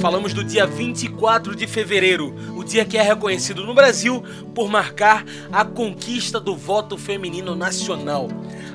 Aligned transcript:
Falamos 0.00 0.32
do 0.32 0.42
dia 0.42 0.66
24 0.66 1.54
de 1.54 1.66
fevereiro, 1.66 2.34
o 2.56 2.64
dia 2.64 2.84
que 2.84 2.98
é 2.98 3.02
reconhecido 3.02 3.64
no 3.64 3.72
Brasil 3.72 4.22
por 4.52 4.68
marcar 4.68 5.24
a 5.52 5.64
conquista 5.64 6.40
do 6.40 6.56
voto 6.56 6.96
feminino 6.96 7.54
nacional. 7.54 8.28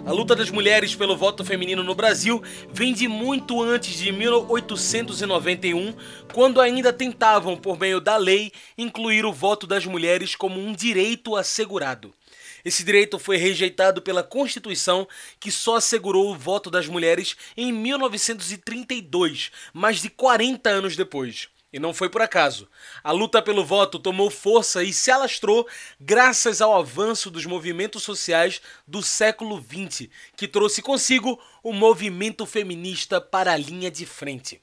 A 0.08 0.11
luta 0.13 0.33
das 0.33 0.50
mulheres 0.50 0.95
pelo 0.95 1.17
voto 1.17 1.44
feminino 1.44 1.83
no 1.83 1.94
Brasil 1.94 2.41
vem 2.72 2.94
de 2.94 3.09
muito 3.09 3.61
antes 3.61 3.97
de 3.97 4.09
1891, 4.09 5.94
quando 6.33 6.61
ainda 6.61 6.94
tentavam, 6.94 7.58
por 7.58 7.77
meio 7.77 8.00
da 8.00 8.16
lei, 8.16 8.53
incluir 8.78 9.25
o 9.25 9.33
voto 9.33 9.67
das 9.67 9.85
mulheres 9.85 10.33
como 10.33 10.61
um 10.61 10.72
direito 10.72 11.35
assegurado. 11.35 12.13
Esse 12.63 12.85
direito 12.85 13.19
foi 13.19 13.35
rejeitado 13.35 14.02
pela 14.02 14.23
Constituição, 14.23 15.05
que 15.41 15.52
só 15.52 15.75
assegurou 15.75 16.31
o 16.31 16.38
voto 16.38 16.72
das 16.72 16.88
mulheres 16.88 17.35
em 17.58 17.73
1932, 17.73 19.52
mais 19.73 20.02
de 20.02 20.09
40 20.09 20.69
anos 20.69 20.95
depois. 20.95 21.50
E 21.71 21.79
não 21.79 21.93
foi 21.93 22.09
por 22.09 22.21
acaso. 22.21 22.69
A 23.03 23.11
luta 23.11 23.41
pelo 23.41 23.65
voto 23.65 23.99
tomou 23.99 24.29
força 24.29 24.83
e 24.83 24.93
se 24.93 25.11
alastrou 25.11 25.67
graças 25.99 26.61
ao 26.61 26.73
avanço 26.73 27.29
dos 27.29 27.45
movimentos 27.45 28.03
sociais 28.03 28.61
do 28.87 29.03
século 29.03 29.61
XX, 29.61 30.07
que 30.38 30.47
trouxe 30.47 30.81
consigo 30.81 31.38
o 31.61 31.73
movimento 31.73 32.45
feminista 32.45 33.19
para 33.19 33.51
a 33.51 33.57
linha 33.57 33.91
de 33.91 34.05
frente. 34.05 34.61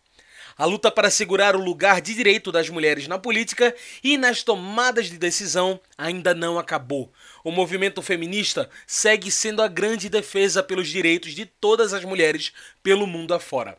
A 0.57 0.65
luta 0.65 0.91
para 0.91 1.09
assegurar 1.09 1.57
o 1.57 1.63
lugar 1.63 2.01
de 2.01 2.15
direito 2.15 2.53
das 2.53 2.71
mulheres 2.71 3.09
na 3.09 3.19
política 3.19 3.75
e 4.03 4.17
nas 4.17 4.43
tomadas 4.43 5.09
de 5.11 5.19
decisão 5.19 5.81
ainda 5.99 6.33
não 6.33 6.59
acabou. 6.59 7.13
O 7.43 7.51
movimento 7.51 8.01
feminista 8.01 8.71
segue 8.87 9.31
sendo 9.31 9.61
a 9.61 9.69
grande 9.69 10.09
defesa 10.09 10.63
pelos 10.63 10.89
direitos 10.89 11.35
de 11.35 11.45
todas 11.45 11.93
as 11.93 12.05
mulheres 12.05 12.53
pelo 12.83 13.07
mundo 13.07 13.35
afora. 13.35 13.77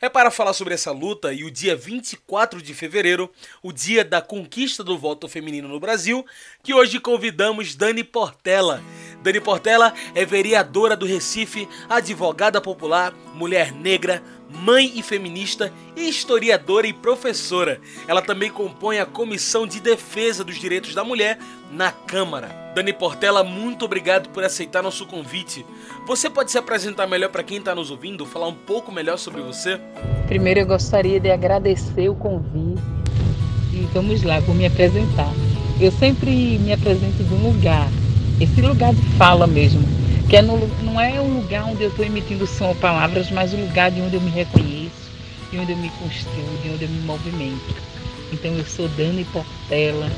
É 0.00 0.08
para 0.08 0.30
falar 0.30 0.52
sobre 0.52 0.74
essa 0.74 0.92
luta 0.92 1.32
e 1.32 1.42
o 1.42 1.50
dia 1.50 1.74
24 1.74 2.62
de 2.62 2.72
fevereiro, 2.72 3.28
o 3.60 3.72
dia 3.72 4.04
da 4.04 4.22
conquista 4.22 4.84
do 4.84 4.96
voto 4.96 5.28
feminino 5.28 5.66
no 5.66 5.80
Brasil, 5.80 6.24
que 6.62 6.72
hoje 6.72 7.00
convidamos 7.00 7.74
Dani 7.74 8.04
Portela. 8.04 8.80
Dani 9.24 9.40
Portela 9.40 9.92
é 10.14 10.24
vereadora 10.24 10.96
do 10.96 11.04
Recife, 11.04 11.68
advogada 11.88 12.60
popular, 12.60 13.12
mulher 13.34 13.72
negra, 13.72 14.22
mãe 14.50 14.92
e 14.94 15.02
feminista, 15.02 15.72
historiadora 15.96 16.86
e 16.86 16.92
professora. 16.92 17.80
Ela 18.06 18.22
também 18.22 18.50
compõe 18.50 18.98
a 18.98 19.06
Comissão 19.06 19.66
de 19.66 19.80
Defesa 19.80 20.42
dos 20.42 20.58
Direitos 20.58 20.94
da 20.94 21.04
Mulher 21.04 21.38
na 21.70 21.92
Câmara. 21.92 22.48
Dani 22.74 22.92
Portela, 22.92 23.42
muito 23.44 23.84
obrigado 23.84 24.28
por 24.30 24.44
aceitar 24.44 24.82
nosso 24.82 25.06
convite. 25.06 25.66
Você 26.06 26.30
pode 26.30 26.50
se 26.50 26.58
apresentar 26.58 27.06
melhor 27.06 27.30
para 27.30 27.42
quem 27.42 27.58
está 27.58 27.74
nos 27.74 27.90
ouvindo, 27.90 28.24
falar 28.24 28.48
um 28.48 28.54
pouco 28.54 28.92
melhor 28.92 29.18
sobre 29.18 29.42
você? 29.42 29.80
Primeiro 30.26 30.60
eu 30.60 30.66
gostaria 30.66 31.20
de 31.20 31.30
agradecer 31.30 32.08
o 32.08 32.14
convite 32.14 32.80
e 33.72 33.86
vamos 33.92 34.22
lá, 34.22 34.40
vou 34.40 34.54
me 34.54 34.66
apresentar. 34.66 35.32
Eu 35.80 35.92
sempre 35.92 36.58
me 36.58 36.72
apresento 36.72 37.22
de 37.22 37.34
um 37.34 37.52
lugar, 37.52 37.88
esse 38.40 38.60
lugar 38.60 38.94
de 38.94 39.02
fala 39.16 39.46
mesmo 39.46 40.07
que 40.28 40.36
é 40.36 40.42
no, 40.42 40.58
não 40.82 41.00
é 41.00 41.18
um 41.18 41.38
lugar 41.38 41.64
onde 41.64 41.82
eu 41.82 41.88
estou 41.88 42.04
emitindo 42.04 42.46
som 42.46 42.68
ou 42.68 42.74
palavras, 42.74 43.30
mas 43.30 43.54
o 43.54 43.56
um 43.56 43.62
lugar 43.62 43.90
de 43.90 44.02
onde 44.02 44.16
eu 44.16 44.20
me 44.20 44.30
reconheço, 44.30 45.10
de 45.50 45.58
onde 45.58 45.72
eu 45.72 45.76
me 45.78 45.88
construo, 45.90 46.58
de 46.62 46.68
onde 46.68 46.84
eu 46.84 46.88
me 46.90 47.00
movimento. 47.00 47.74
Então 48.30 48.54
eu 48.54 48.64
sou 48.66 48.88
Dani 48.88 49.24
Portela, 49.24 50.10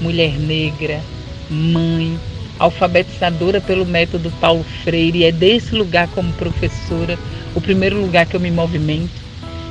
mulher 0.00 0.32
negra, 0.40 1.00
mãe, 1.48 2.18
alfabetizadora 2.58 3.60
pelo 3.60 3.86
método 3.86 4.28
Paulo 4.40 4.64
Freire, 4.82 5.18
e 5.18 5.24
é 5.24 5.30
desse 5.30 5.72
lugar 5.72 6.08
como 6.08 6.32
professora, 6.32 7.16
o 7.54 7.60
primeiro 7.60 8.00
lugar 8.00 8.26
que 8.26 8.34
eu 8.34 8.40
me 8.40 8.50
movimento, 8.50 9.22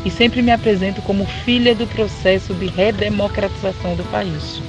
e 0.05 0.09
sempre 0.09 0.41
me 0.41 0.51
apresento 0.51 1.01
como 1.01 1.25
filha 1.25 1.75
do 1.75 1.85
processo 1.88 2.53
de 2.53 2.67
redemocratização 2.67 3.95
do 3.95 4.03
país. 4.05 4.61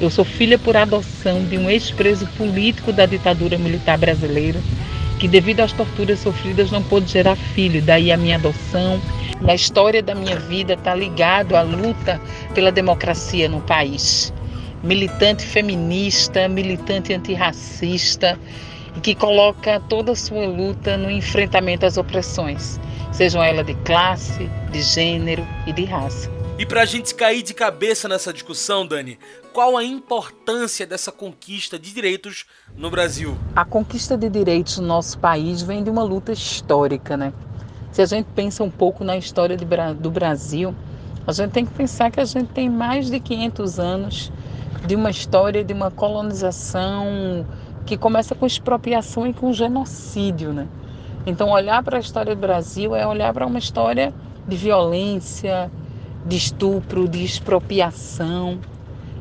Eu 0.00 0.08
sou 0.08 0.24
filha 0.24 0.58
por 0.58 0.78
adoção 0.78 1.44
de 1.44 1.58
um 1.58 1.68
ex-preso 1.68 2.26
político 2.28 2.90
da 2.90 3.04
ditadura 3.04 3.58
militar 3.58 3.98
brasileira, 3.98 4.58
que 5.18 5.28
devido 5.28 5.60
às 5.60 5.72
torturas 5.72 6.20
sofridas 6.20 6.70
não 6.70 6.82
pôde 6.82 7.12
gerar 7.12 7.36
filho, 7.36 7.82
daí 7.82 8.10
a 8.10 8.16
minha 8.16 8.36
adoção. 8.36 8.98
A 9.46 9.54
história 9.54 10.02
da 10.02 10.14
minha 10.14 10.36
vida 10.36 10.72
está 10.72 10.94
ligado 10.94 11.54
à 11.54 11.60
luta 11.60 12.18
pela 12.54 12.72
democracia 12.72 13.46
no 13.46 13.60
país. 13.60 14.32
Militante 14.82 15.44
feminista, 15.44 16.48
militante 16.48 17.12
antirracista, 17.12 18.38
e 18.96 19.00
que 19.00 19.14
coloca 19.14 19.80
toda 19.80 20.12
a 20.12 20.16
sua 20.16 20.46
luta 20.46 20.96
no 20.96 21.10
enfrentamento 21.10 21.84
às 21.84 21.98
opressões, 21.98 22.80
sejam 23.12 23.44
elas 23.44 23.66
de 23.66 23.74
classe, 23.84 24.48
de 24.72 24.80
gênero 24.80 25.46
e 25.66 25.74
de 25.74 25.84
raça. 25.84 26.39
E 26.60 26.66
para 26.66 26.82
a 26.82 26.84
gente 26.84 27.14
cair 27.14 27.42
de 27.42 27.54
cabeça 27.54 28.06
nessa 28.06 28.34
discussão, 28.34 28.86
Dani, 28.86 29.18
qual 29.50 29.78
a 29.78 29.82
importância 29.82 30.86
dessa 30.86 31.10
conquista 31.10 31.78
de 31.78 31.90
direitos 31.90 32.44
no 32.76 32.90
Brasil? 32.90 33.34
A 33.56 33.64
conquista 33.64 34.14
de 34.14 34.28
direitos 34.28 34.76
no 34.76 34.86
nosso 34.86 35.18
país 35.18 35.62
vem 35.62 35.82
de 35.82 35.88
uma 35.88 36.02
luta 36.02 36.32
histórica, 36.32 37.16
né? 37.16 37.32
Se 37.92 38.02
a 38.02 38.04
gente 38.04 38.26
pensa 38.36 38.62
um 38.62 38.70
pouco 38.70 39.02
na 39.02 39.16
história 39.16 39.56
do 39.56 40.10
Brasil, 40.10 40.74
a 41.26 41.32
gente 41.32 41.50
tem 41.52 41.64
que 41.64 41.72
pensar 41.72 42.10
que 42.10 42.20
a 42.20 42.26
gente 42.26 42.52
tem 42.52 42.68
mais 42.68 43.10
de 43.10 43.18
500 43.18 43.78
anos 43.80 44.30
de 44.86 44.94
uma 44.94 45.08
história 45.08 45.64
de 45.64 45.72
uma 45.72 45.90
colonização 45.90 47.46
que 47.86 47.96
começa 47.96 48.34
com 48.34 48.44
expropriação 48.44 49.26
e 49.26 49.32
com 49.32 49.50
genocídio, 49.50 50.52
né? 50.52 50.68
Então, 51.24 51.48
olhar 51.48 51.82
para 51.82 51.96
a 51.96 52.00
história 52.00 52.34
do 52.34 52.40
Brasil 52.42 52.94
é 52.94 53.06
olhar 53.06 53.32
para 53.32 53.46
uma 53.46 53.58
história 53.58 54.12
de 54.46 54.56
violência, 54.58 55.70
de 56.24 56.36
estupro, 56.36 57.08
de 57.08 57.24
expropriação. 57.24 58.58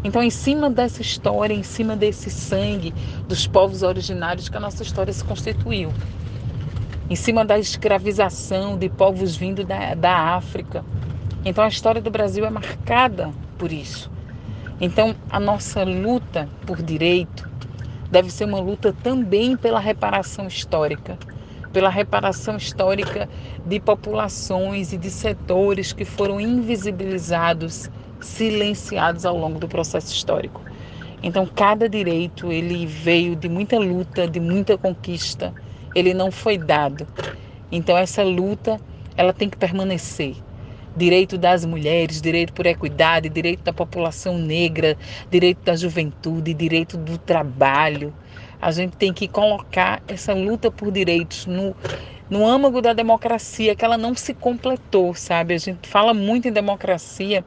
Então, 0.03 0.23
em 0.23 0.29
cima 0.29 0.69
dessa 0.69 1.01
história, 1.01 1.53
em 1.53 1.63
cima 1.63 1.95
desse 1.95 2.29
sangue 2.29 2.93
dos 3.27 3.47
povos 3.47 3.83
originários 3.83 4.47
que 4.47 4.57
a 4.57 4.59
nossa 4.59 4.83
história 4.83 5.11
se 5.11 5.23
constituiu, 5.23 5.91
em 7.09 7.15
cima 7.15 7.43
da 7.43 7.57
escravização 7.59 8.77
de 8.77 8.89
povos 8.89 9.35
vindos 9.35 9.65
da, 9.65 9.93
da 9.95 10.35
África. 10.35 10.85
Então, 11.43 11.63
a 11.63 11.67
história 11.67 12.01
do 12.01 12.09
Brasil 12.09 12.45
é 12.45 12.49
marcada 12.49 13.33
por 13.57 13.71
isso. 13.71 14.09
Então, 14.79 15.15
a 15.29 15.39
nossa 15.39 15.83
luta 15.83 16.47
por 16.65 16.81
direito 16.81 17.49
deve 18.09 18.31
ser 18.31 18.45
uma 18.45 18.59
luta 18.59 18.93
também 19.03 19.57
pela 19.57 19.79
reparação 19.79 20.47
histórica 20.47 21.17
pela 21.71 21.89
reparação 21.89 22.57
histórica 22.57 23.29
de 23.65 23.79
populações 23.79 24.91
e 24.93 24.97
de 24.97 25.09
setores 25.09 25.93
que 25.93 26.05
foram 26.05 26.39
invisibilizados, 26.39 27.89
silenciados 28.19 29.25
ao 29.25 29.37
longo 29.37 29.59
do 29.59 29.67
processo 29.67 30.13
histórico. 30.13 30.61
Então, 31.21 31.45
cada 31.45 31.89
direito 31.89 32.51
ele 32.51 32.85
veio 32.85 33.35
de 33.35 33.49
muita 33.49 33.77
luta, 33.77 34.27
de 34.27 34.39
muita 34.39 34.77
conquista. 34.77 35.53
Ele 35.93 36.13
não 36.13 36.31
foi 36.31 36.57
dado. 36.57 37.05
Então, 37.71 37.97
essa 37.97 38.23
luta 38.23 38.79
ela 39.17 39.33
tem 39.33 39.49
que 39.49 39.57
permanecer. 39.57 40.35
Direito 40.95 41.37
das 41.37 41.65
mulheres, 41.65 42.21
direito 42.21 42.53
por 42.53 42.65
equidade, 42.65 43.29
direito 43.29 43.63
da 43.63 43.73
população 43.73 44.37
negra, 44.37 44.97
direito 45.29 45.61
da 45.63 45.75
juventude, 45.75 46.53
direito 46.53 46.97
do 46.97 47.17
trabalho, 47.17 48.13
A 48.61 48.71
gente 48.71 48.97
tem 48.97 49.13
que 49.13 49.27
colocar 49.27 50.03
essa 50.07 50.33
luta 50.33 50.71
por 50.71 50.91
direitos 50.91 51.45
no 51.45 51.75
no 52.29 52.47
âmago 52.47 52.81
da 52.81 52.93
democracia, 52.93 53.75
que 53.75 53.83
ela 53.83 53.97
não 53.97 54.13
se 54.13 54.33
completou, 54.33 55.15
sabe? 55.15 55.55
A 55.55 55.57
gente 55.57 55.89
fala 55.89 56.13
muito 56.13 56.47
em 56.47 56.51
democracia, 56.51 57.43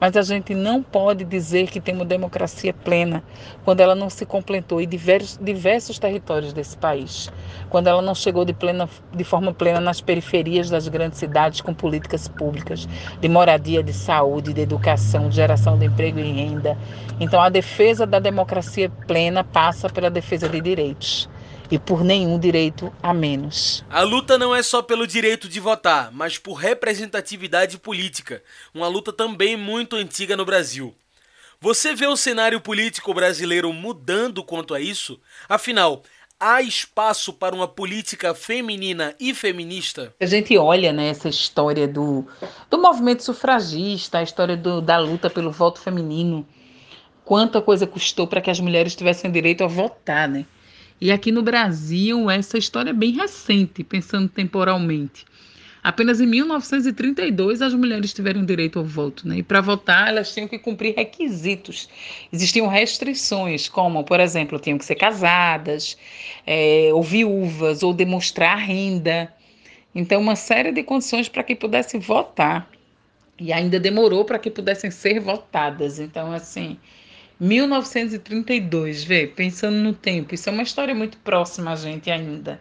mas 0.00 0.16
a 0.16 0.22
gente 0.22 0.54
não 0.54 0.82
pode 0.82 1.24
dizer 1.24 1.68
que 1.68 1.80
tem 1.80 1.94
uma 1.94 2.04
democracia 2.04 2.72
plena 2.72 3.22
quando 3.64 3.80
ela 3.80 3.94
não 3.94 4.08
se 4.08 4.24
completou 4.24 4.80
em 4.80 4.88
diversos, 4.88 5.38
diversos 5.38 5.98
territórios 5.98 6.52
desse 6.54 6.76
país. 6.78 7.30
Quando 7.68 7.88
ela 7.88 8.00
não 8.00 8.14
chegou 8.14 8.44
de, 8.44 8.54
plena, 8.54 8.88
de 9.14 9.24
forma 9.24 9.52
plena 9.52 9.80
nas 9.80 10.00
periferias 10.00 10.70
das 10.70 10.88
grandes 10.88 11.18
cidades 11.18 11.60
com 11.60 11.74
políticas 11.74 12.26
públicas 12.26 12.88
de 13.20 13.28
moradia, 13.28 13.82
de 13.82 13.92
saúde, 13.92 14.54
de 14.54 14.62
educação, 14.62 15.28
de 15.28 15.36
geração 15.36 15.78
de 15.78 15.86
emprego 15.86 16.18
e 16.18 16.32
renda. 16.32 16.78
Então, 17.20 17.40
a 17.40 17.50
defesa 17.50 18.06
da 18.06 18.18
democracia 18.18 18.90
plena 19.06 19.44
passa 19.44 19.90
pela 19.90 20.10
defesa 20.10 20.48
de 20.48 20.60
direitos 20.60 21.28
e 21.72 21.78
por 21.78 22.04
nenhum 22.04 22.38
direito 22.38 22.92
a 23.02 23.14
menos. 23.14 23.82
A 23.88 24.02
luta 24.02 24.36
não 24.36 24.54
é 24.54 24.62
só 24.62 24.82
pelo 24.82 25.06
direito 25.06 25.48
de 25.48 25.58
votar, 25.58 26.12
mas 26.12 26.36
por 26.36 26.52
representatividade 26.52 27.78
política, 27.78 28.42
uma 28.74 28.86
luta 28.88 29.10
também 29.10 29.56
muito 29.56 29.96
antiga 29.96 30.36
no 30.36 30.44
Brasil. 30.44 30.94
Você 31.58 31.94
vê 31.94 32.06
o 32.06 32.14
cenário 32.14 32.60
político 32.60 33.14
brasileiro 33.14 33.72
mudando 33.72 34.44
quanto 34.44 34.74
a 34.74 34.80
isso? 34.80 35.18
Afinal, 35.48 36.02
há 36.38 36.60
espaço 36.60 37.32
para 37.32 37.54
uma 37.54 37.66
política 37.66 38.34
feminina 38.34 39.14
e 39.18 39.32
feminista? 39.32 40.14
A 40.20 40.26
gente 40.26 40.58
olha 40.58 40.92
né, 40.92 41.08
essa 41.08 41.30
história 41.30 41.88
do, 41.88 42.26
do 42.68 42.76
movimento 42.76 43.22
sufragista, 43.22 44.18
a 44.18 44.22
história 44.22 44.58
do, 44.58 44.82
da 44.82 44.98
luta 44.98 45.30
pelo 45.30 45.50
voto 45.50 45.80
feminino, 45.80 46.46
quanta 47.24 47.62
coisa 47.62 47.86
custou 47.86 48.26
para 48.26 48.42
que 48.42 48.50
as 48.50 48.60
mulheres 48.60 48.94
tivessem 48.94 49.32
direito 49.32 49.64
a 49.64 49.66
votar, 49.66 50.28
né? 50.28 50.44
E 51.02 51.10
aqui 51.10 51.32
no 51.32 51.42
Brasil, 51.42 52.30
essa 52.30 52.56
história 52.56 52.90
é 52.90 52.92
bem 52.92 53.10
recente, 53.10 53.82
pensando 53.82 54.28
temporalmente. 54.28 55.26
Apenas 55.82 56.20
em 56.20 56.28
1932 56.28 57.60
as 57.60 57.74
mulheres 57.74 58.14
tiveram 58.14 58.44
direito 58.44 58.78
ao 58.78 58.84
voto, 58.84 59.26
né? 59.26 59.38
E 59.38 59.42
para 59.42 59.60
votar 59.60 60.06
elas 60.06 60.32
tinham 60.32 60.46
que 60.46 60.60
cumprir 60.60 60.94
requisitos. 60.94 61.88
Existiam 62.32 62.68
restrições, 62.68 63.68
como, 63.68 64.04
por 64.04 64.20
exemplo, 64.20 64.60
tinham 64.60 64.78
que 64.78 64.84
ser 64.84 64.94
casadas, 64.94 65.98
é, 66.46 66.90
ou 66.92 67.02
viúvas, 67.02 67.82
ou 67.82 67.92
demonstrar 67.92 68.56
renda. 68.56 69.34
Então, 69.92 70.20
uma 70.20 70.36
série 70.36 70.70
de 70.70 70.84
condições 70.84 71.28
para 71.28 71.42
que 71.42 71.56
pudessem 71.56 71.98
votar. 71.98 72.70
E 73.40 73.52
ainda 73.52 73.80
demorou 73.80 74.24
para 74.24 74.38
que 74.38 74.52
pudessem 74.52 74.92
ser 74.92 75.18
votadas. 75.18 75.98
Então, 75.98 76.30
assim, 76.30 76.78
1932, 77.42 79.02
vê, 79.02 79.26
pensando 79.26 79.74
no 79.74 79.92
tempo, 79.92 80.32
isso 80.32 80.48
é 80.48 80.52
uma 80.52 80.62
história 80.62 80.94
muito 80.94 81.18
próxima 81.18 81.72
a 81.72 81.74
gente 81.74 82.08
ainda. 82.08 82.60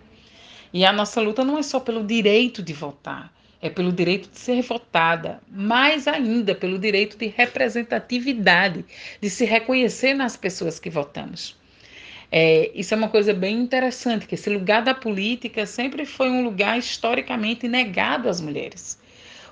E 0.74 0.84
a 0.84 0.92
nossa 0.92 1.22
luta 1.22 1.46
não 1.46 1.60
é 1.60 1.62
só 1.62 1.80
pelo 1.80 2.04
direito 2.04 2.64
de 2.64 2.74
votar, 2.74 3.32
é 3.62 3.70
pelo 3.70 3.92
direito 3.92 4.28
de 4.32 4.40
ser 4.40 4.60
votada, 4.64 5.40
mais 5.52 6.08
ainda 6.08 6.56
pelo 6.56 6.80
direito 6.80 7.16
de 7.16 7.28
representatividade, 7.28 8.84
de 9.22 9.30
se 9.30 9.46
reconhecer 9.46 10.16
nas 10.16 10.36
pessoas 10.36 10.80
que 10.80 10.90
votamos. 10.90 11.56
É, 12.32 12.72
isso 12.74 12.96
é 12.96 12.98
uma 12.98 13.10
coisa 13.10 13.36
bem 13.36 13.60
interessante, 13.60 14.26
que 14.26 14.34
esse 14.34 14.50
lugar 14.50 14.82
da 14.82 14.96
política 14.96 15.64
sempre 15.68 16.08
foi 16.08 16.32
um 16.32 16.44
lugar 16.44 16.80
historicamente 16.80 17.68
negado 17.68 18.28
às 18.28 18.42
mulheres. 18.42 19.00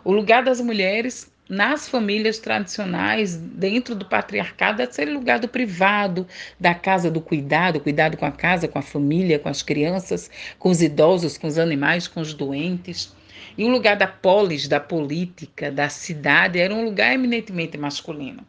O 0.03 0.11
lugar 0.11 0.41
das 0.43 0.59
mulheres 0.59 1.31
nas 1.49 1.89
famílias 1.89 2.37
tradicionais, 2.37 3.35
dentro 3.35 3.95
do 3.95 4.05
patriarcado, 4.05 4.83
é 4.83 4.85
ser 4.85 5.05
lugar 5.05 5.39
do 5.39 5.47
privado, 5.47 6.27
da 6.59 6.75
casa 6.75 7.09
do 7.09 7.19
cuidado, 7.19 7.79
cuidado 7.79 8.15
com 8.15 8.25
a 8.25 8.31
casa, 8.31 8.67
com 8.67 8.77
a 8.77 8.83
família, 8.83 9.39
com 9.39 9.49
as 9.49 9.63
crianças, 9.63 10.29
com 10.59 10.69
os 10.69 10.79
idosos, 10.79 11.39
com 11.39 11.47
os 11.47 11.57
animais, 11.57 12.07
com 12.07 12.21
os 12.21 12.35
doentes. 12.35 13.15
E 13.57 13.63
o 13.63 13.67
lugar 13.67 13.97
da 13.97 14.05
polis, 14.05 14.67
da 14.67 14.79
política, 14.79 15.71
da 15.71 15.89
cidade, 15.89 16.59
era 16.59 16.73
um 16.73 16.85
lugar 16.85 17.15
eminentemente 17.15 17.79
masculino. 17.79 18.45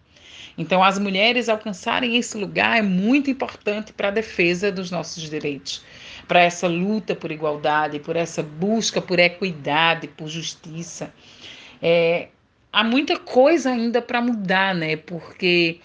Então, 0.59 0.85
as 0.85 0.99
mulheres 0.99 1.49
alcançarem 1.49 2.19
esse 2.19 2.37
lugar 2.37 2.79
é 2.79 2.83
muito 2.83 3.31
importante 3.31 3.95
para 3.95 4.09
a 4.09 4.11
defesa 4.11 4.71
dos 4.71 4.91
nossos 4.91 5.23
direitos, 5.23 5.83
para 6.29 6.41
essa 6.41 6.69
luta 6.69 7.15
por 7.15 7.33
igualdade, 7.33 7.99
por 7.99 8.15
essa 8.15 8.43
busca 8.43 9.01
por 9.01 9.19
equidade, 9.19 10.07
por 10.07 10.29
justiça. 10.29 11.15
É, 11.81 12.29
há 12.73 12.85
muita 12.85 13.19
coisa 13.19 13.71
ainda 13.71 14.01
para 14.01 14.21
mudar, 14.21 14.75
né? 14.75 14.97
Porque 14.97 15.81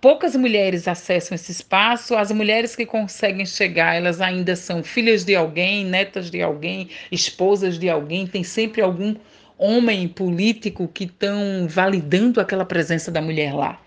poucas 0.00 0.34
mulheres 0.34 0.88
acessam 0.88 1.34
esse 1.34 1.52
espaço, 1.52 2.16
as 2.16 2.32
mulheres 2.32 2.74
que 2.74 2.84
conseguem 2.84 3.46
chegar, 3.46 3.94
elas 3.94 4.20
ainda 4.20 4.56
são 4.56 4.82
filhas 4.82 5.24
de 5.24 5.34
alguém, 5.34 5.84
netas 5.84 6.30
de 6.30 6.42
alguém, 6.42 6.88
esposas 7.10 7.78
de 7.78 7.88
alguém, 7.88 8.26
tem 8.26 8.42
sempre 8.42 8.82
algum 8.82 9.14
homem 9.56 10.08
político 10.08 10.88
que 10.88 11.04
estão 11.04 11.68
validando 11.68 12.40
aquela 12.40 12.64
presença 12.64 13.10
da 13.10 13.22
mulher 13.22 13.54
lá. 13.54 13.80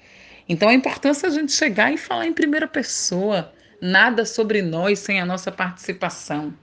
Então 0.48 0.70
a 0.70 0.74
importância 0.74 1.28
é 1.28 1.30
a 1.30 1.34
gente 1.34 1.52
chegar 1.52 1.92
e 1.92 1.98
falar 1.98 2.28
em 2.28 2.34
primeira 2.34 2.68
pessoa, 2.68 3.52
nada 3.82 4.26
sobre 4.26 4.62
nós 4.62 5.00
sem 5.00 5.20
a 5.20 5.26
nossa 5.26 5.52
participação. 5.52 6.54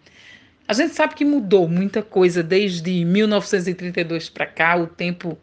A 0.66 0.74
gente 0.74 0.94
sabe 0.94 1.14
que 1.14 1.24
mudou 1.24 1.68
muita 1.68 2.02
coisa 2.02 2.42
desde 2.42 3.04
1932 3.04 4.28
para 4.28 4.46
cá, 4.46 4.76
o 4.76 4.86
tempo 4.86 5.36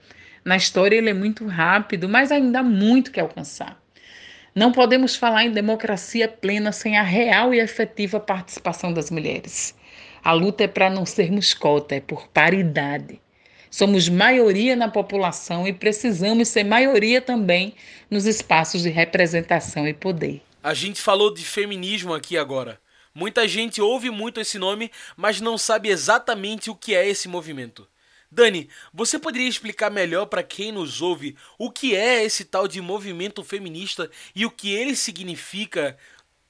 na 0.44 0.56
história 0.56 0.96
ele 0.96 1.10
é 1.10 1.14
muito 1.14 1.46
rápido, 1.46 2.08
mas 2.08 2.32
ainda 2.32 2.60
há 2.60 2.64
muito 2.64 3.12
que 3.12 3.20
alcançar. 3.20 3.80
Não 4.56 4.72
podemos 4.72 5.16
falar 5.16 5.44
em 5.44 5.52
democracia 5.52 6.28
plena 6.28 6.72
sem 6.72 6.98
a 6.98 7.04
real 7.04 7.54
e 7.54 7.60
efetiva 7.60 8.20
participação 8.20 8.92
das 8.92 9.12
mulheres. 9.12 9.76
A 10.24 10.34
luta 10.34 10.64
é 10.64 10.68
para 10.68 10.90
não 10.90 11.06
sermos 11.06 11.54
cota, 11.54 11.96
é 11.96 12.00
por 12.00 12.28
paridade. 12.28 13.22
Somos 13.70 14.10
maioria 14.10 14.76
na 14.76 14.90
população 14.90 15.68
e 15.68 15.74
precisamos 15.74 16.48
ser 16.48 16.64
maioria 16.64 17.22
também 17.22 17.76
nos 18.10 18.26
espaços 18.26 18.82
de 18.82 18.90
representação 18.90 19.88
e 19.88 19.94
poder. 19.94 20.42
A 20.64 20.74
gente 20.74 21.00
falou 21.00 21.34
de 21.34 21.46
feminismo 21.46 22.14
aqui 22.14 22.38
agora. 22.38 22.80
Muita 23.14 23.48
gente 23.48 23.82
ouve 23.82 24.10
muito 24.10 24.40
esse 24.40 24.58
nome, 24.58 24.92
mas 25.18 25.42
não 25.42 25.58
sabe 25.58 25.90
exatamente 25.90 26.70
o 26.70 26.76
que 26.76 26.96
é 26.96 27.08
esse 27.08 27.28
movimento. 27.28 27.88
Dani, 28.32 28.70
você 28.94 29.18
poderia 29.18 29.48
explicar 29.48 29.90
melhor 29.90 30.28
para 30.28 30.44
quem 30.44 30.72
nos 30.72 31.02
ouve 31.02 31.36
o 31.58 31.72
que 31.72 31.96
é 31.96 32.24
esse 32.24 32.46
tal 32.46 32.68
de 32.68 32.80
movimento 32.80 33.44
feminista 33.44 34.10
e 34.36 34.46
o 34.46 34.52
que 34.52 34.72
ele 34.72 34.96
significa 34.96 35.98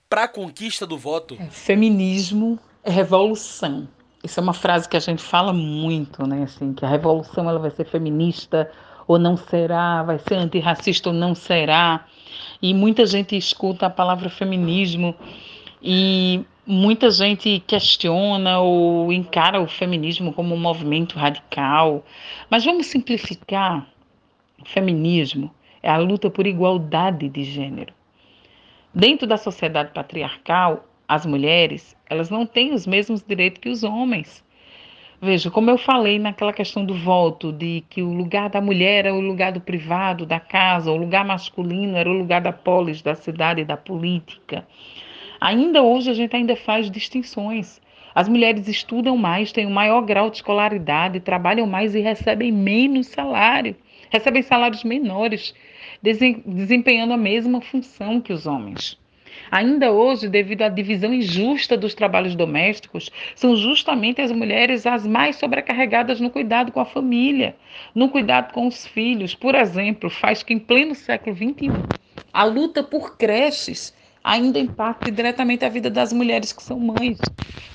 para 0.09 0.23
a 0.23 0.27
conquista 0.27 0.85
do 0.85 0.97
voto? 0.97 1.37
É, 1.39 1.45
feminismo 1.49 2.59
é 2.83 2.91
revolução. 2.91 3.87
Isso 4.21 4.39
é 4.39 4.43
uma 4.43 4.53
frase 4.53 4.89
que 4.89 4.97
a 4.97 4.99
gente 4.99 5.23
fala 5.23 5.53
muito, 5.53 6.27
né? 6.27 6.43
Assim, 6.43 6.73
que 6.73 6.83
a 6.83 6.89
revolução 6.89 7.47
ela 7.49 7.59
vai 7.59 7.71
ser 7.71 7.85
feminista 7.85 8.69
ou 9.07 9.17
não 9.17 9.37
será, 9.37 10.03
vai 10.03 10.19
ser 10.19 10.35
antirracista 10.35 11.09
ou 11.09 11.15
não 11.15 11.33
será. 11.33 12.05
E 12.61 12.73
muita 12.73 13.05
gente 13.05 13.37
escuta 13.37 13.85
a 13.85 13.89
palavra 13.89 14.29
feminismo 14.29 15.15
e 15.81 16.43
muita 16.65 17.09
gente 17.09 17.63
questiona 17.65 18.59
ou 18.59 19.11
encara 19.11 19.61
o 19.61 19.67
feminismo 19.67 20.33
como 20.33 20.53
um 20.53 20.59
movimento 20.59 21.17
radical. 21.17 22.05
Mas 22.49 22.65
vamos 22.65 22.87
simplificar: 22.87 23.87
o 24.61 24.65
feminismo 24.65 25.49
é 25.81 25.89
a 25.89 25.97
luta 25.97 26.29
por 26.29 26.45
igualdade 26.45 27.29
de 27.29 27.43
gênero. 27.43 27.93
Dentro 28.93 29.27
da 29.27 29.37
sociedade 29.37 29.91
patriarcal, 29.93 30.85
as 31.07 31.25
mulheres, 31.25 31.95
elas 32.09 32.29
não 32.29 32.45
têm 32.45 32.73
os 32.73 32.85
mesmos 32.85 33.23
direitos 33.23 33.59
que 33.59 33.69
os 33.69 33.83
homens. 33.83 34.43
Veja, 35.21 35.51
como 35.51 35.69
eu 35.69 35.77
falei 35.77 36.17
naquela 36.17 36.53
questão 36.53 36.85
do 36.85 36.93
voto, 36.93 37.51
de 37.51 37.83
que 37.89 38.01
o 38.01 38.13
lugar 38.13 38.49
da 38.49 38.61
mulher 38.61 39.05
era 39.05 39.13
o 39.13 39.19
lugar 39.19 39.51
do 39.51 39.59
privado, 39.59 40.25
da 40.25 40.39
casa, 40.39 40.91
o 40.91 40.95
lugar 40.95 41.25
masculino 41.25 41.97
era 41.97 42.09
o 42.09 42.17
lugar 42.17 42.41
da 42.41 42.53
polis, 42.53 43.01
da 43.01 43.15
cidade, 43.15 43.65
da 43.65 43.75
política. 43.75 44.65
Ainda 45.39 45.81
hoje 45.81 46.09
a 46.09 46.13
gente 46.13 46.35
ainda 46.35 46.55
faz 46.55 46.91
distinções. 46.91 47.79
As 48.13 48.27
mulheres 48.27 48.67
estudam 48.67 49.15
mais, 49.15 49.51
têm 49.51 49.65
um 49.65 49.71
maior 49.71 50.01
grau 50.01 50.29
de 50.29 50.37
escolaridade, 50.37 51.19
trabalham 51.19 51.65
mais 51.65 51.95
e 51.95 51.99
recebem 51.99 52.51
menos 52.51 53.07
salário, 53.07 53.75
recebem 54.09 54.41
salários 54.41 54.83
menores, 54.83 55.53
desempenhando 56.01 57.13
a 57.13 57.17
mesma 57.17 57.61
função 57.61 58.19
que 58.19 58.33
os 58.33 58.45
homens. 58.45 58.97
Ainda 59.51 59.91
hoje, 59.91 60.27
devido 60.27 60.63
à 60.63 60.69
divisão 60.69 61.13
injusta 61.13 61.77
dos 61.77 61.93
trabalhos 61.93 62.35
domésticos, 62.35 63.09
são 63.33 63.55
justamente 63.55 64.21
as 64.21 64.31
mulheres 64.31 64.85
as 64.85 65.07
mais 65.07 65.37
sobrecarregadas 65.37 66.19
no 66.19 66.29
cuidado 66.29 66.71
com 66.71 66.79
a 66.79 66.85
família, 66.85 67.55
no 67.95 68.09
cuidado 68.09 68.51
com 68.51 68.67
os 68.67 68.85
filhos. 68.85 69.33
Por 69.33 69.55
exemplo, 69.55 70.09
faz 70.09 70.43
que 70.43 70.53
em 70.53 70.59
pleno 70.59 70.93
século 70.93 71.35
XXI 71.35 71.71
a 72.31 72.43
luta 72.43 72.83
por 72.83 73.17
creches 73.17 73.97
ainda 74.29 74.59
impacta 74.59 75.11
diretamente 75.11 75.65
a 75.65 75.69
vida 75.69 75.89
das 75.89 76.13
mulheres 76.13 76.53
que 76.53 76.61
são 76.61 76.79
mães, 76.79 77.17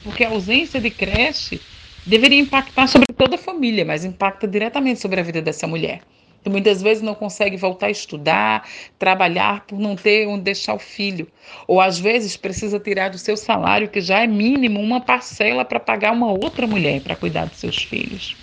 porque 0.05 0.25
a 0.25 0.29
ausência 0.29 0.81
de 0.81 0.89
creche 0.89 1.61
deveria 2.07 2.39
impactar 2.39 2.87
sobre 2.87 3.09
toda 3.13 3.35
a 3.35 3.39
família, 3.39 3.85
mas 3.85 4.05
impacta 4.05 4.47
diretamente 4.47 5.01
sobre 5.01 5.19
a 5.19 5.23
vida 5.25 5.43
dessa 5.43 5.67
mulher. 5.67 6.01
que 6.45 6.51
muitas 6.51 6.83
vezes 6.83 7.03
não 7.03 7.15
consegue 7.15 7.57
voltar 7.57 7.87
a 7.87 7.91
estudar, 7.91 8.69
trabalhar 8.99 9.65
por 9.67 9.79
não 9.81 9.97
ter 9.97 10.29
onde 10.29 10.43
deixar 10.43 10.75
o 10.75 10.79
filho, 10.79 11.27
ou 11.67 11.81
às 11.81 11.99
vezes 11.99 12.37
precisa 12.37 12.79
tirar 12.79 13.09
do 13.09 13.17
seu 13.17 13.35
salário, 13.35 13.89
que 13.89 14.01
já 14.01 14.23
é 14.23 14.27
mínimo, 14.27 14.79
uma 14.79 15.01
parcela 15.01 15.65
para 15.65 15.81
pagar 15.81 16.13
uma 16.13 16.31
outra 16.31 16.67
mulher 16.67 17.01
para 17.01 17.17
cuidar 17.17 17.47
dos 17.47 17.59
seus 17.59 17.83
filhos. 17.83 18.37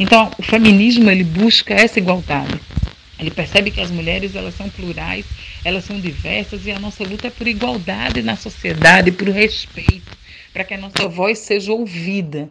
Então, 0.00 0.30
o 0.36 0.42
feminismo 0.42 1.08
ele 1.08 1.22
busca 1.22 1.74
essa 1.74 2.00
igualdade. 2.00 2.60
Ele 3.18 3.30
percebe 3.30 3.70
que 3.70 3.80
as 3.80 3.90
mulheres 3.90 4.36
elas 4.36 4.54
são 4.54 4.68
plurais, 4.70 5.26
elas 5.64 5.84
são 5.84 6.00
diversas 6.00 6.64
e 6.66 6.70
a 6.70 6.78
nossa 6.78 7.02
luta 7.02 7.26
é 7.26 7.30
por 7.30 7.48
igualdade 7.48 8.22
na 8.22 8.36
sociedade, 8.36 9.10
por 9.10 9.28
respeito, 9.28 10.16
para 10.52 10.64
que 10.64 10.74
a 10.74 10.78
nossa 10.78 11.08
voz 11.08 11.38
seja 11.38 11.72
ouvida. 11.72 12.48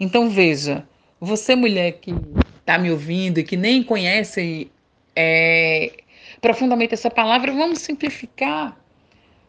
Então 0.00 0.28
veja, 0.28 0.86
você 1.20 1.54
mulher 1.54 1.92
que 1.92 2.12
está 2.58 2.78
me 2.78 2.90
ouvindo 2.90 3.38
e 3.38 3.44
que 3.44 3.56
nem 3.56 3.82
conhece 3.82 4.70
é, 5.14 5.92
profundamente 6.40 6.94
essa 6.94 7.10
palavra, 7.10 7.52
vamos 7.52 7.78
simplificar. 7.78 8.76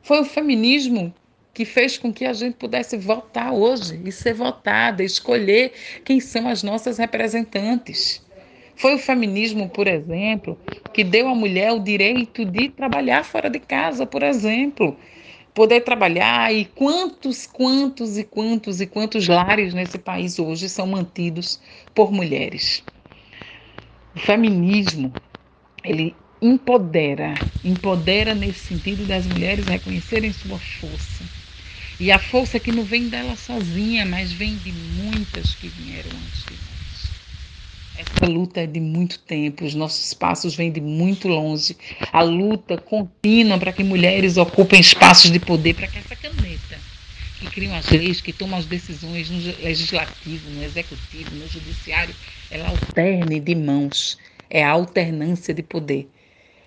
Foi 0.03 0.19
o 0.19 0.25
feminismo 0.25 1.13
que 1.53 1.65
fez 1.65 1.97
com 1.97 2.11
que 2.11 2.25
a 2.25 2.33
gente 2.33 2.55
pudesse 2.55 2.97
votar 2.97 3.53
hoje 3.53 3.99
e 4.03 4.11
ser 4.11 4.33
votada, 4.33 5.03
escolher 5.03 5.71
quem 6.03 6.19
são 6.19 6.47
as 6.47 6.63
nossas 6.63 6.97
representantes. 6.97 8.23
Foi 8.75 8.95
o 8.95 8.99
feminismo, 8.99 9.69
por 9.69 9.87
exemplo, 9.87 10.59
que 10.93 11.03
deu 11.03 11.27
à 11.27 11.35
mulher 11.35 11.71
o 11.71 11.79
direito 11.79 12.45
de 12.45 12.69
trabalhar 12.69 13.23
fora 13.23 13.49
de 13.49 13.59
casa, 13.59 14.05
por 14.05 14.23
exemplo. 14.23 14.97
Poder 15.53 15.81
trabalhar 15.81 16.53
e 16.53 16.65
quantos, 16.65 17.45
quantos 17.45 18.17
e 18.17 18.23
quantos 18.23 18.81
e 18.81 18.87
quantos 18.87 19.27
lares 19.27 19.73
nesse 19.73 19.99
país 19.99 20.39
hoje 20.39 20.67
são 20.67 20.87
mantidos 20.87 21.61
por 21.93 22.11
mulheres. 22.11 22.83
O 24.15 24.19
feminismo, 24.19 25.15
ele 25.83 26.15
empodera, 26.41 27.43
empodera 27.63 28.35
nesse 28.35 28.59
sentido 28.59 29.05
das 29.05 29.25
mulheres 29.27 29.67
reconhecerem 29.67 30.33
sua 30.33 30.59
força. 30.59 31.31
E 31.99 32.11
a 32.11 32.19
força 32.19 32.59
que 32.59 32.71
não 32.71 32.83
vem 32.83 33.09
dela 33.09 33.35
sozinha, 33.35 34.05
mas 34.05 34.31
vem 34.33 34.57
de 34.57 34.71
muitas 34.73 35.55
que 35.55 35.69
vieram 35.69 36.11
antes 36.17 36.45
de 36.45 36.55
nós. 36.57 36.82
Essa 37.95 38.25
luta 38.25 38.61
é 38.61 38.65
de 38.65 38.79
muito 38.79 39.19
tempo, 39.19 39.63
os 39.63 39.75
nossos 39.75 40.13
passos 40.13 40.55
vêm 40.55 40.71
de 40.71 40.81
muito 40.81 41.27
longe. 41.27 41.77
A 42.11 42.23
luta 42.23 42.77
contínua 42.77 43.59
para 43.59 43.71
que 43.71 43.83
mulheres 43.83 44.37
ocupem 44.37 44.79
espaços 44.79 45.29
de 45.29 45.39
poder, 45.39 45.75
para 45.75 45.87
que 45.87 45.99
essa 45.99 46.15
caneta 46.15 46.79
que 47.39 47.47
criam 47.51 47.75
as 47.75 47.89
leis, 47.89 48.21
que 48.21 48.33
tomam 48.33 48.57
as 48.57 48.65
decisões 48.65 49.29
no 49.29 49.37
legislativo, 49.63 50.49
no 50.49 50.63
executivo, 50.63 51.35
no 51.35 51.47
judiciário, 51.47 52.15
ela 52.49 52.69
alterne 52.69 53.39
de 53.39 53.53
mãos. 53.53 54.17
É 54.49 54.63
a 54.63 54.71
alternância 54.71 55.53
de 55.53 55.63
poder. 55.63 56.09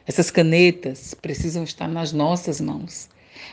Essas 0.06 0.30
canetas 0.30 1.14
precisam 1.14 1.64
estar 1.64 1.88
nas 1.88 2.12
nossas 2.12 2.60
mãos, 2.60 3.08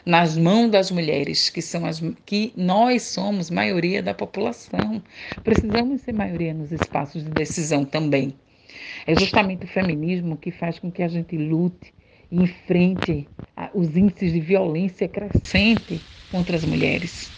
nas 0.06 0.38
mãos 0.38 0.70
das 0.70 0.92
mulheres, 0.92 1.50
que 1.50 1.62
são 1.62 1.86
as 1.86 2.02
que 2.25 2.54
nós 2.56 3.04
somos 3.04 3.50
maioria 3.50 4.02
da 4.02 4.13
população. 4.13 5.02
Precisamos 5.44 6.02
ser 6.02 6.13
maioria 6.13 6.54
nos 6.54 6.72
espaços 6.72 7.24
de 7.24 7.30
decisão 7.30 7.86
também. 7.86 8.34
É 9.06 9.18
justamente 9.18 9.66
o 9.66 9.68
feminismo 9.68 10.38
que 10.38 10.52
faz 10.52 10.80
com 10.80 10.92
que 10.92 11.04
a 11.04 11.08
gente 11.08 11.38
lute 11.38 11.94
e 12.32 12.42
enfrente 12.42 13.28
os 13.74 13.96
índices 13.96 14.34
de 14.34 14.40
violência 14.40 15.08
crescente 15.08 16.02
contra 16.32 16.56
as 16.56 16.63
mulheres. 16.63 17.30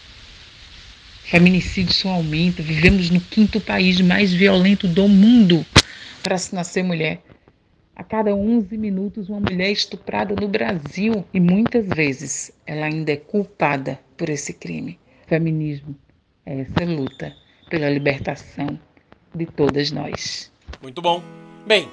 Feminicídio 1.24 1.92
só 1.92 2.10
aumenta. 2.10 2.62
Vivemos 2.62 3.10
no 3.10 3.20
quinto 3.20 3.60
país 3.60 4.00
mais 4.00 4.32
violento 4.32 4.86
do 4.86 5.08
mundo 5.08 5.66
para 6.22 6.38
se 6.38 6.54
nascer 6.54 6.84
mulher. 6.84 7.20
A 7.96 8.04
cada 8.04 8.34
11 8.34 8.76
minutos, 8.76 9.30
uma 9.30 9.40
mulher 9.40 9.68
é 9.68 9.72
estuprada 9.72 10.36
no 10.38 10.46
Brasil. 10.46 11.24
E 11.32 11.40
muitas 11.40 11.88
vezes 11.88 12.52
ela 12.66 12.84
ainda 12.84 13.10
é 13.10 13.16
culpada 13.16 13.98
por 14.18 14.28
esse 14.28 14.52
crime. 14.52 14.98
Feminismo 15.26 15.96
é 16.44 16.60
essa 16.60 16.84
luta 16.84 17.34
pela 17.70 17.88
libertação 17.88 18.78
de 19.34 19.46
todas 19.46 19.90
nós. 19.90 20.52
Muito 20.82 21.00
bom. 21.00 21.22
Bem, 21.66 21.88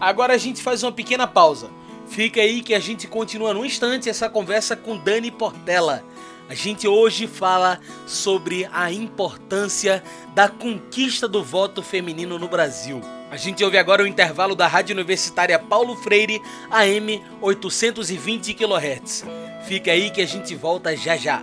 agora 0.00 0.34
a 0.34 0.38
gente 0.38 0.62
faz 0.62 0.84
uma 0.84 0.92
pequena 0.92 1.26
pausa. 1.26 1.68
Fica 2.06 2.40
aí 2.40 2.62
que 2.62 2.72
a 2.72 2.78
gente 2.78 3.08
continua 3.08 3.52
no 3.52 3.66
instante 3.66 4.08
essa 4.08 4.30
conversa 4.30 4.76
com 4.76 4.96
Dani 4.96 5.32
Portela. 5.32 6.04
A 6.48 6.54
gente 6.54 6.86
hoje 6.86 7.26
fala 7.26 7.80
sobre 8.06 8.64
a 8.72 8.92
importância 8.92 10.04
da 10.36 10.48
conquista 10.48 11.26
do 11.26 11.42
voto 11.42 11.82
feminino 11.82 12.38
no 12.38 12.46
Brasil. 12.46 13.02
A 13.30 13.36
gente 13.36 13.62
ouve 13.62 13.76
agora 13.76 14.02
o 14.02 14.06
intervalo 14.06 14.54
da 14.54 14.66
Rádio 14.66 14.94
Universitária 14.94 15.58
Paulo 15.58 15.94
Freire, 15.96 16.40
AM 16.70 17.22
820 17.40 18.54
kHz. 18.54 19.24
Fica 19.66 19.90
aí 19.92 20.10
que 20.10 20.22
a 20.22 20.26
gente 20.26 20.54
volta 20.54 20.96
já 20.96 21.16
já. 21.16 21.42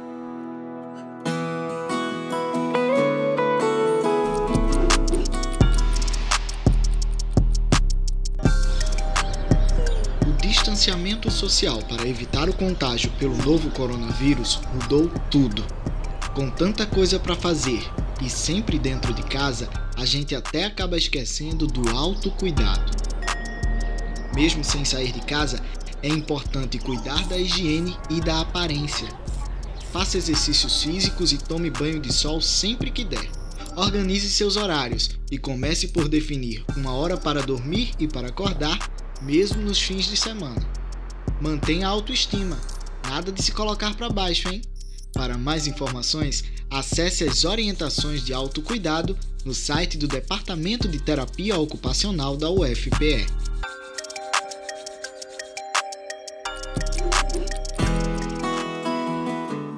distanciamento 10.75 11.31
social 11.31 11.79
para 11.83 12.07
evitar 12.07 12.49
o 12.49 12.53
contágio 12.53 13.11
pelo 13.19 13.35
novo 13.37 13.69
coronavírus 13.71 14.59
mudou 14.73 15.09
tudo. 15.29 15.63
Com 16.33 16.49
tanta 16.49 16.85
coisa 16.85 17.19
para 17.19 17.35
fazer 17.35 17.81
e 18.21 18.29
sempre 18.29 18.77
dentro 18.77 19.13
de 19.13 19.23
casa, 19.23 19.69
a 19.97 20.05
gente 20.05 20.35
até 20.35 20.65
acaba 20.65 20.97
esquecendo 20.97 21.67
do 21.67 21.89
autocuidado. 21.89 22.91
Mesmo 24.35 24.63
sem 24.63 24.83
sair 24.83 25.11
de 25.11 25.21
casa, 25.21 25.61
é 26.03 26.09
importante 26.09 26.77
cuidar 26.77 27.25
da 27.27 27.37
higiene 27.37 27.97
e 28.09 28.19
da 28.19 28.41
aparência. 28.41 29.07
Faça 29.91 30.17
exercícios 30.17 30.83
físicos 30.83 31.31
e 31.31 31.37
tome 31.37 31.69
banho 31.69 31.99
de 31.99 32.11
sol 32.11 32.41
sempre 32.41 32.91
que 32.91 33.05
der. 33.05 33.29
Organize 33.77 34.29
seus 34.29 34.57
horários 34.57 35.11
e 35.31 35.37
comece 35.37 35.89
por 35.89 36.07
definir 36.07 36.63
uma 36.75 36.93
hora 36.93 37.17
para 37.17 37.41
dormir 37.41 37.91
e 37.99 38.07
para 38.07 38.27
acordar, 38.27 38.77
mesmo 39.21 39.61
nos 39.61 39.81
fins 39.81 40.05
de 40.05 40.17
semana. 40.17 40.61
Mantenha 41.41 41.87
a 41.87 41.91
autoestima. 41.91 42.59
Nada 43.07 43.31
de 43.31 43.41
se 43.41 43.51
colocar 43.51 43.95
para 43.95 44.09
baixo, 44.09 44.49
hein? 44.49 44.61
Para 45.15 45.37
mais 45.37 45.65
informações, 45.65 46.43
acesse 46.69 47.23
as 47.23 47.45
orientações 47.45 48.21
de 48.21 48.33
autocuidado 48.33 49.17
no 49.45 49.53
site 49.53 49.97
do 49.97 50.09
Departamento 50.09 50.89
de 50.89 50.99
Terapia 50.99 51.57
Ocupacional 51.57 52.35
da 52.35 52.49
UFPE. 52.49 53.25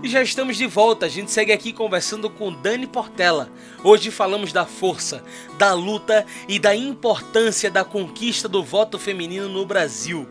E 0.01 0.10
já 0.10 0.24
estamos 0.24 0.58
de 0.58 0.65
volta, 0.65 1.06
a 1.06 1.10
gente 1.10 1.29
segue 1.29 1.51
aqui 1.51 1.72
conversando 1.72 2.32
com 2.32 2.51
Dani 2.51 2.88
Portela. 2.88 3.51
Hoje 3.84 4.10
falamos 4.10 4.51
da 4.51 4.65
força, 4.65 5.24
da 5.60 5.72
luta 5.72 6.25
e 6.48 6.58
da 6.58 6.75
importância 6.75 7.70
da 7.70 7.86
conquista 7.86 8.50
do 8.50 8.63
voto 8.63 8.98
feminino 8.98 9.48
no 9.48 9.67
Brasil. 9.67 10.27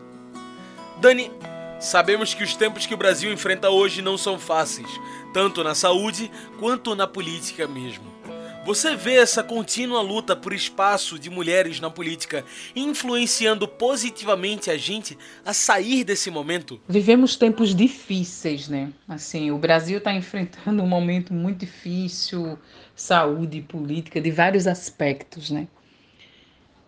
Dani, 0.99 1.31
sabemos 1.79 2.33
que 2.33 2.43
os 2.43 2.55
tempos 2.55 2.85
que 2.85 2.93
o 2.93 2.97
Brasil 2.97 3.31
enfrenta 3.31 3.69
hoje 3.69 4.01
não 4.01 4.17
são 4.17 4.39
fáceis, 4.39 4.89
tanto 5.33 5.63
na 5.63 5.75
saúde 5.75 6.31
quanto 6.59 6.95
na 6.95 7.07
política 7.07 7.67
mesmo. 7.67 8.17
Você 8.67 8.97
vê 8.97 9.15
essa 9.15 9.41
contínua 9.41 10.01
luta 10.01 10.35
por 10.35 10.51
espaço 10.51 11.17
de 11.17 11.29
mulheres 11.29 11.79
na 11.79 11.89
política 11.89 12.43
influenciando 12.75 13.65
positivamente 13.65 14.69
a 14.69 14.75
gente 14.75 15.17
a 15.45 15.53
sair 15.53 16.03
desse 16.03 16.29
momento? 16.29 16.77
Vivemos 16.85 17.37
tempos 17.37 17.73
difíceis, 17.73 18.67
né? 18.67 18.91
Assim, 19.07 19.51
o 19.51 19.57
Brasil 19.57 19.99
está 19.99 20.13
enfrentando 20.13 20.83
um 20.83 20.87
momento 20.87 21.33
muito 21.33 21.59
difícil, 21.59 22.59
saúde 22.93 23.61
política, 23.61 24.19
de 24.19 24.31
vários 24.31 24.67
aspectos, 24.67 25.49
né? 25.49 25.69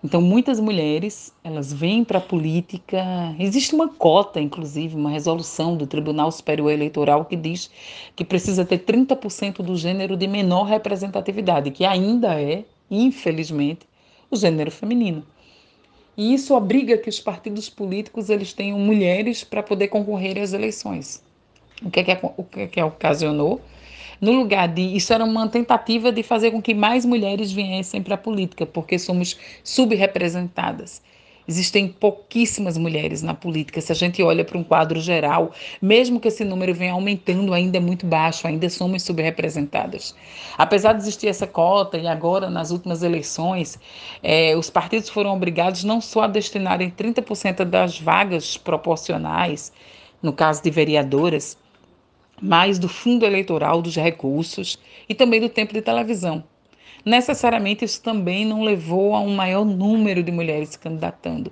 Então, 0.02 0.22
muitas 0.22 0.62
mulheres, 0.62 1.34
elas 1.44 1.74
vêm 1.74 2.06
para 2.06 2.20
a 2.20 2.22
política. 2.22 3.04
Existe 3.38 3.76
uma 3.76 3.90
cota, 3.90 4.40
inclusive, 4.40 4.96
uma 4.96 5.10
resolução 5.10 5.76
do 5.76 5.86
Tribunal 5.86 6.32
Superior 6.32 6.72
Eleitoral 6.72 7.26
que 7.26 7.36
diz 7.36 7.70
que 8.16 8.24
precisa 8.24 8.64
ter 8.64 8.80
30% 8.80 9.62
do 9.62 9.76
gênero 9.76 10.16
de 10.16 10.26
menor 10.26 10.64
representatividade, 10.64 11.72
que 11.72 11.84
ainda 11.84 12.40
é, 12.40 12.64
infelizmente, 12.90 13.86
o 14.32 14.38
gênero 14.38 14.72
feminino. 14.72 15.22
E 16.16 16.34
isso 16.34 16.56
obriga 16.56 16.98
que 16.98 17.10
os 17.10 17.20
partidos 17.20 17.70
políticos 17.70 18.30
eles 18.30 18.54
tenham 18.54 18.80
mulheres 18.80 19.44
para 19.44 19.62
poder 19.62 19.90
concorrer 19.90 20.38
às 20.42 20.54
eleições. 20.54 21.22
O 21.84 21.90
que 21.90 22.00
é 22.00 22.04
que, 22.04 22.26
o 22.38 22.44
que, 22.44 22.60
é 22.62 22.68
que 22.68 22.82
ocasionou? 22.82 23.62
No 24.22 24.32
lugar 24.32 24.68
de. 24.68 24.82
Isso 24.82 25.14
era 25.14 25.24
uma 25.24 25.48
tentativa 25.48 26.12
de 26.12 26.24
fazer 26.24 26.52
com 26.52 26.62
que 26.62 26.74
mais 26.74 27.06
mulheres 27.06 27.52
viessem 27.52 28.02
para 28.02 28.16
a 28.16 28.18
política, 28.18 28.66
porque 28.66 28.98
somos 29.00 29.38
subrepresentadas. 29.64 31.02
Existem 31.50 31.88
pouquíssimas 31.88 32.78
mulheres 32.78 33.24
na 33.24 33.34
política. 33.34 33.82
Se 33.82 33.92
a 33.92 33.96
gente 33.96 34.22
olha 34.22 34.46
para 34.46 34.56
um 34.56 34.64
quadro 34.64 35.02
geral, 35.02 35.52
mesmo 35.82 36.20
que 36.20 36.28
esse 36.28 36.46
número 36.46 36.76
venha 36.76 36.94
aumentando, 36.94 37.56
ainda 37.56 37.78
é 37.78 37.80
muito 37.80 38.06
baixo, 38.06 38.46
ainda 38.46 38.70
somos 38.70 39.02
subrepresentadas. 39.02 40.14
Apesar 40.56 40.94
de 40.94 41.00
existir 41.00 41.26
essa 41.26 41.48
cota, 41.48 41.98
e 41.98 42.06
agora 42.06 42.52
nas 42.52 42.70
últimas 42.70 43.02
eleições, 43.02 43.80
é, 44.22 44.56
os 44.56 44.70
partidos 44.70 45.10
foram 45.10 45.34
obrigados 45.34 45.84
não 45.84 46.00
só 46.00 46.22
a 46.22 46.28
destinarem 46.28 46.92
30% 46.92 47.66
das 47.66 48.00
vagas 48.00 48.56
proporcionais, 48.56 49.74
no 50.22 50.32
caso 50.32 50.62
de 50.62 50.70
vereadoras, 50.70 51.58
mas 52.42 52.80
do 52.80 52.88
fundo 52.88 53.26
eleitoral, 53.26 53.82
dos 53.82 53.96
recursos 53.96 54.78
e 55.08 55.14
também 55.14 55.40
do 55.40 55.50
tempo 55.50 55.74
de 55.74 55.82
televisão. 55.82 56.44
Necessariamente 57.06 57.86
isso 57.86 58.02
também 58.02 58.46
não 58.46 58.64
levou 58.64 59.16
a 59.16 59.20
um 59.22 59.36
maior 59.36 59.66
número 59.66 60.22
de 60.22 60.32
mulheres 60.32 60.70
se 60.70 60.80
candidatando. 60.80 61.52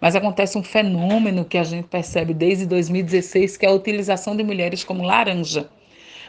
Mas 0.00 0.16
acontece 0.16 0.58
um 0.58 0.62
fenômeno 0.62 1.44
que 1.44 1.58
a 1.58 1.64
gente 1.64 1.86
percebe 1.86 2.34
desde 2.34 2.66
2016, 2.66 3.56
que 3.56 3.66
é 3.66 3.68
a 3.68 3.72
utilização 3.72 4.36
de 4.36 4.42
mulheres 4.42 4.84
como 4.84 5.02
laranja. 5.02 5.68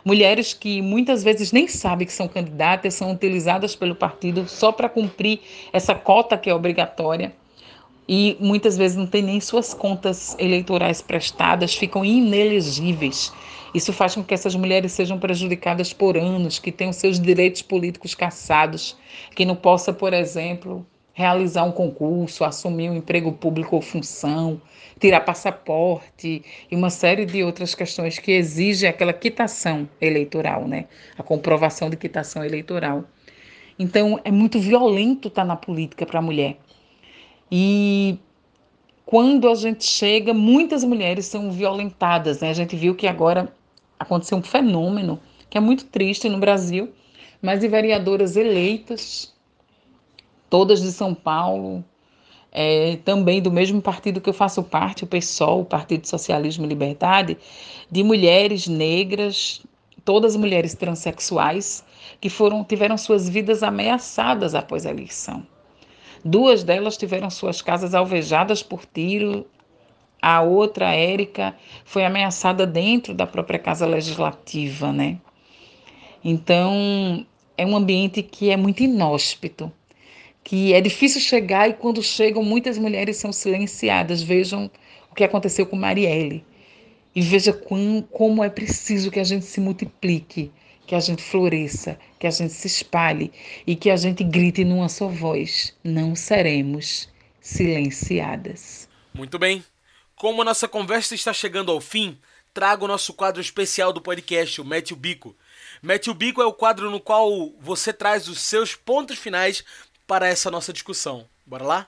Mulheres 0.06 0.54
que 0.54 0.82
muitas 0.82 1.24
vezes 1.24 1.52
nem 1.52 1.68
sabem 1.68 2.08
que 2.08 2.14
são 2.14 2.28
candidatas, 2.28 2.94
são 2.94 3.12
utilizadas 3.12 3.76
pelo 3.76 3.96
partido 3.96 4.48
só 4.48 4.72
para 4.72 4.88
cumprir 4.88 5.40
essa 5.74 5.94
cota 5.96 6.38
que 6.38 6.50
é 6.50 6.54
obrigatória 6.54 7.34
e 8.08 8.38
muitas 8.40 8.78
vezes 8.78 8.96
não 8.96 9.06
tem 9.06 9.22
nem 9.22 9.42
suas 9.42 9.74
contas 9.74 10.36
eleitorais 10.40 11.02
prestadas, 11.02 11.76
ficam 11.76 12.06
inelegíveis. 12.06 13.34
Isso 13.74 13.92
faz 13.94 14.16
com 14.16 14.24
que 14.24 14.34
essas 14.34 14.56
mulheres 14.56 14.92
sejam 14.92 15.20
prejudicadas 15.20 15.94
por 15.94 16.18
anos, 16.18 16.60
que 16.60 16.72
tenham 16.72 16.94
seus 16.94 17.20
direitos 17.20 17.62
políticos 17.62 18.16
cassados, 18.16 18.98
que 19.36 19.46
não 19.46 19.56
possa, 19.56 19.92
por 19.92 20.14
exemplo, 20.14 20.86
realizar 21.14 21.64
um 21.64 21.72
concurso, 21.72 22.44
assumir 22.44 22.92
um 22.92 22.96
emprego 22.96 23.32
público 23.32 23.76
ou 23.76 23.82
função, 23.82 24.62
tirar 25.00 25.22
passaporte 25.22 26.44
e 26.70 26.76
uma 26.76 26.92
série 26.92 27.26
de 27.26 27.44
outras 27.44 27.74
questões 27.74 28.20
que 28.20 28.32
exigem 28.32 28.88
aquela 28.88 29.12
quitação 29.14 29.90
eleitoral, 30.00 30.68
né? 30.68 30.86
A 31.18 31.24
comprovação 31.24 31.90
de 31.90 31.98
quitação 31.98 32.46
eleitoral. 32.46 33.04
Então, 33.80 34.20
é 34.24 34.32
muito 34.32 34.60
violento 34.60 35.28
estar 35.28 35.44
na 35.44 35.56
política 35.56 36.06
para 36.06 36.20
a 36.20 36.22
mulher. 36.22 36.58
E 37.52 38.20
quando 39.04 39.50
a 39.50 39.56
gente 39.56 39.86
chega, 39.86 40.34
muitas 40.34 40.84
mulheres 40.84 41.26
são 41.26 41.52
violentadas, 41.52 42.42
né? 42.42 42.50
A 42.52 42.54
gente 42.54 42.76
viu 42.76 42.94
que 42.94 43.08
agora 43.08 43.52
aconteceu 44.00 44.38
um 44.38 44.42
fenômeno 44.42 45.20
que 45.50 45.58
é 45.58 45.62
muito 45.62 45.86
triste 45.86 46.28
no 46.30 46.38
Brasil, 46.38 46.92
mas 47.42 47.60
de 47.60 47.68
vereadoras 47.68 48.36
eleitas, 48.36 49.34
todas 50.50 50.82
de 50.82 50.92
São 50.92 51.14
Paulo, 51.14 51.84
é, 52.52 52.98
também 53.06 53.42
do 53.42 53.52
mesmo 53.52 53.82
partido 53.82 54.20
que 54.20 54.30
eu 54.30 54.34
faço 54.34 54.64
parte, 54.64 55.04
o 55.04 55.08
PSOL, 55.08 55.62
o 55.62 55.66
Partido 55.66 56.08
Socialismo 56.08 56.66
e 56.66 56.70
Liberdade, 56.70 57.38
de 57.90 58.04
mulheres 58.04 58.68
negras, 58.68 59.62
todas 60.04 60.36
mulheres 60.36 60.74
transexuais, 60.74 61.84
que 62.20 62.30
foram 62.30 62.64
tiveram 62.64 62.98
suas 62.98 63.30
vidas 63.30 63.64
ameaçadas 63.64 64.56
após 64.56 64.86
a 64.86 64.90
eleição. 64.90 65.46
Duas 66.26 66.64
delas 66.64 66.98
tiveram 66.98 67.30
suas 67.30 67.62
casas 67.62 67.94
alvejadas 67.94 68.64
por 68.64 68.86
tiro 68.86 69.46
a 70.22 70.42
outra, 70.42 70.94
Érica, 70.94 71.56
foi 71.86 72.06
ameaçada 72.06 72.66
dentro 72.66 73.14
da 73.14 73.28
própria 73.28 73.60
Casa 73.60 73.86
Legislativa, 73.86 74.92
né? 74.92 75.18
Então, 76.24 77.26
é 77.58 77.66
um 77.66 77.76
ambiente 77.76 78.22
que 78.22 78.50
é 78.50 78.58
muito 78.58 78.84
inóspito, 78.84 79.72
que 80.44 80.74
é 80.74 80.82
difícil 80.82 81.22
chegar 81.22 81.70
e 81.70 81.74
quando 81.74 82.02
chegam, 82.02 82.44
muitas 82.44 82.78
mulheres 82.78 83.18
são 83.18 83.32
silenciadas. 83.32 84.22
Vejam 84.22 84.72
o 85.12 85.16
que 85.16 85.24
aconteceu 85.24 85.66
com 85.66 85.76
Marielle. 85.76 86.44
E 87.16 87.22
veja 87.22 87.52
como 87.52 88.44
é 88.44 88.50
preciso 88.50 89.10
que 89.10 89.20
a 89.20 89.24
gente 89.24 89.46
se 89.46 89.60
multiplique, 89.60 90.52
que 90.86 90.94
a 90.94 91.00
gente 91.00 91.22
floresça, 91.22 91.98
que 92.20 92.28
a 92.28 92.32
gente 92.32 92.54
se 92.54 92.68
espalhe 92.68 93.32
e 93.66 93.76
que 93.76 93.90
a 93.90 93.98
gente 93.98 94.24
grite 94.24 94.64
numa 94.64 94.88
só 94.88 95.08
voz: 95.08 95.76
não 95.84 96.16
seremos 96.16 97.10
silenciadas. 97.42 98.88
Muito 99.16 99.40
bem. 99.40 99.64
Como 100.18 100.42
a 100.42 100.46
nossa 100.46 100.68
conversa 100.68 101.14
está 101.14 101.32
chegando 101.32 101.72
ao 101.72 101.80
fim, 101.80 102.18
trago 102.52 102.86
o 102.86 102.88
nosso 102.88 103.14
quadro 103.14 103.40
especial 103.40 103.94
do 103.94 104.02
podcast, 104.02 104.60
o 104.60 104.66
Mete 104.66 104.92
o 104.92 104.96
Bico. 104.96 105.38
Mete 105.80 106.10
o 106.10 106.14
Bico 106.16 106.42
é 106.42 106.46
o 106.46 106.52
quadro 106.52 106.90
no 106.90 107.00
qual 107.00 107.52
você 107.60 107.94
traz 107.94 108.28
os 108.28 108.42
seus 108.42 108.74
pontos 108.74 109.20
finais 109.20 109.64
para 110.08 110.28
essa 110.28 110.50
nossa 110.50 110.74
discussão. 110.74 111.30
Bora 111.46 111.64
lá? 111.64 111.88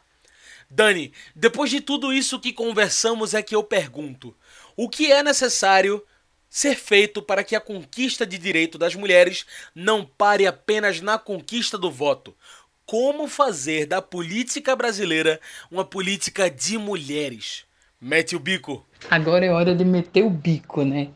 Dani, 0.70 1.12
depois 1.36 1.72
de 1.72 1.82
tudo 1.82 2.14
isso 2.14 2.40
que 2.40 2.54
conversamos 2.54 3.34
é 3.34 3.42
que 3.42 3.56
eu 3.56 3.64
pergunto: 3.64 4.38
o 4.78 4.88
que 4.88 5.12
é 5.12 5.24
necessário 5.24 6.06
ser 6.48 6.76
feito 6.76 7.24
para 7.24 7.44
que 7.44 7.56
a 7.56 7.60
conquista 7.60 8.28
de 8.28 8.38
direito 8.38 8.78
das 8.78 8.94
mulheres 8.94 9.44
não 9.74 10.06
pare 10.06 10.46
apenas 10.46 11.02
na 11.02 11.18
conquista 11.18 11.80
do 11.80 11.90
voto? 11.90 12.38
Como 12.86 13.28
fazer 13.28 13.88
da 13.88 14.04
política 14.04 14.76
brasileira 14.76 15.42
uma 15.72 15.84
política 15.84 16.48
de 16.48 16.78
mulheres? 16.78 17.68
Mete 18.02 18.34
o 18.34 18.40
bico. 18.40 18.86
Agora 19.12 19.46
é 19.46 19.52
hora 19.52 19.76
de 19.76 19.84
meter 19.84 20.24
o 20.24 20.30
bico, 20.30 20.86
né? 20.86 21.10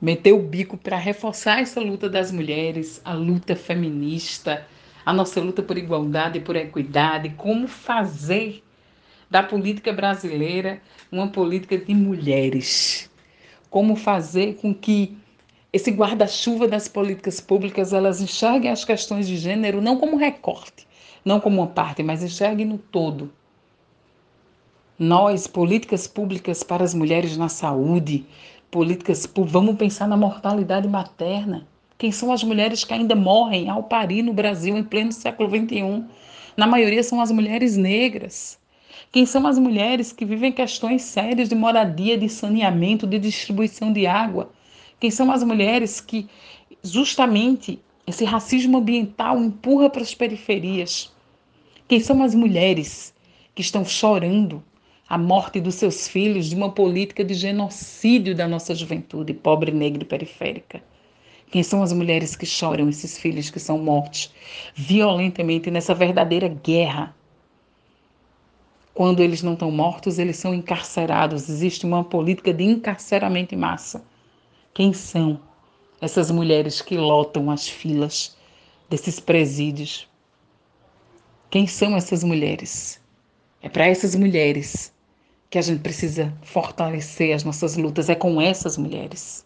Meter 0.00 0.32
o 0.32 0.38
bico 0.38 0.76
para 0.76 0.96
reforçar 0.96 1.60
essa 1.60 1.80
luta 1.80 2.08
das 2.08 2.30
mulheres, 2.30 3.02
a 3.04 3.12
luta 3.12 3.56
feminista, 3.56 4.64
a 5.04 5.12
nossa 5.12 5.40
luta 5.40 5.64
por 5.64 5.76
igualdade 5.76 6.38
e 6.38 6.40
por 6.40 6.54
equidade, 6.54 7.30
como 7.30 7.66
fazer 7.66 8.62
da 9.28 9.42
política 9.42 9.92
brasileira 9.92 10.80
uma 11.10 11.26
política 11.26 11.76
de 11.76 11.92
mulheres. 11.92 13.10
Como 13.68 13.96
fazer 13.96 14.54
com 14.60 14.72
que 14.72 15.18
esse 15.72 15.90
guarda-chuva 15.90 16.68
das 16.68 16.86
políticas 16.86 17.40
públicas 17.40 17.92
elas 17.92 18.20
enxerguem 18.20 18.70
as 18.70 18.84
questões 18.84 19.26
de 19.26 19.36
gênero 19.36 19.82
não 19.82 19.98
como 19.98 20.16
recorte, 20.16 20.86
não 21.24 21.40
como 21.40 21.60
uma 21.62 21.66
parte, 21.66 22.00
mas 22.00 22.22
enxerguem 22.22 22.66
no 22.66 22.78
todo 22.78 23.32
nós, 25.02 25.48
políticas 25.48 26.06
públicas 26.06 26.62
para 26.62 26.84
as 26.84 26.94
mulheres 26.94 27.36
na 27.36 27.48
saúde, 27.48 28.24
políticas, 28.70 29.28
vamos 29.36 29.74
pensar 29.74 30.06
na 30.06 30.16
mortalidade 30.16 30.86
materna. 30.86 31.66
Quem 31.98 32.12
são 32.12 32.30
as 32.30 32.44
mulheres 32.44 32.84
que 32.84 32.94
ainda 32.94 33.16
morrem 33.16 33.68
ao 33.68 33.82
parir 33.82 34.22
no 34.22 34.32
Brasil 34.32 34.78
em 34.78 34.84
pleno 34.84 35.10
século 35.10 35.48
XXI? 35.48 36.04
Na 36.56 36.68
maioria 36.68 37.02
são 37.02 37.20
as 37.20 37.32
mulheres 37.32 37.76
negras. 37.76 38.56
Quem 39.10 39.26
são 39.26 39.44
as 39.44 39.58
mulheres 39.58 40.12
que 40.12 40.24
vivem 40.24 40.52
questões 40.52 41.02
sérias 41.02 41.48
de 41.48 41.56
moradia, 41.56 42.16
de 42.16 42.28
saneamento, 42.28 43.04
de 43.04 43.18
distribuição 43.18 43.92
de 43.92 44.06
água? 44.06 44.52
Quem 45.00 45.10
são 45.10 45.32
as 45.32 45.42
mulheres 45.42 46.00
que, 46.00 46.28
justamente, 46.80 47.80
esse 48.06 48.24
racismo 48.24 48.78
ambiental 48.78 49.42
empurra 49.42 49.90
para 49.90 50.02
as 50.02 50.14
periferias? 50.14 51.12
Quem 51.88 51.98
são 51.98 52.22
as 52.22 52.36
mulheres 52.36 53.12
que 53.52 53.62
estão 53.62 53.84
chorando 53.84 54.62
a 55.12 55.18
morte 55.18 55.60
dos 55.60 55.74
seus 55.74 56.08
filhos 56.08 56.46
de 56.46 56.56
uma 56.56 56.72
política 56.72 57.22
de 57.22 57.34
genocídio 57.34 58.34
da 58.34 58.48
nossa 58.48 58.74
juventude 58.74 59.34
pobre, 59.34 59.70
negra 59.70 60.02
e 60.02 60.06
periférica. 60.06 60.82
Quem 61.50 61.62
são 61.62 61.82
as 61.82 61.92
mulheres 61.92 62.34
que 62.34 62.46
choram 62.46 62.88
esses 62.88 63.18
filhos 63.18 63.50
que 63.50 63.60
são 63.60 63.76
mortos 63.76 64.32
violentamente 64.74 65.70
nessa 65.70 65.94
verdadeira 65.94 66.48
guerra? 66.48 67.14
Quando 68.94 69.20
eles 69.20 69.42
não 69.42 69.52
estão 69.52 69.70
mortos, 69.70 70.18
eles 70.18 70.38
são 70.38 70.54
encarcerados. 70.54 71.46
Existe 71.46 71.84
uma 71.84 72.02
política 72.02 72.50
de 72.50 72.64
encarceramento 72.64 73.54
em 73.54 73.58
massa. 73.58 74.02
Quem 74.72 74.94
são 74.94 75.38
essas 76.00 76.30
mulheres 76.30 76.80
que 76.80 76.96
lotam 76.96 77.50
as 77.50 77.68
filas 77.68 78.34
desses 78.88 79.20
presídios? 79.20 80.08
Quem 81.50 81.66
são 81.66 81.94
essas 81.94 82.24
mulheres? 82.24 82.98
É 83.60 83.68
para 83.68 83.86
essas 83.86 84.14
mulheres 84.14 84.91
que 85.52 85.58
a 85.58 85.62
gente 85.62 85.80
precisa 85.82 86.32
fortalecer 86.42 87.36
as 87.36 87.44
nossas 87.44 87.76
lutas 87.76 88.08
é 88.08 88.14
com 88.14 88.40
essas 88.40 88.78
mulheres. 88.78 89.44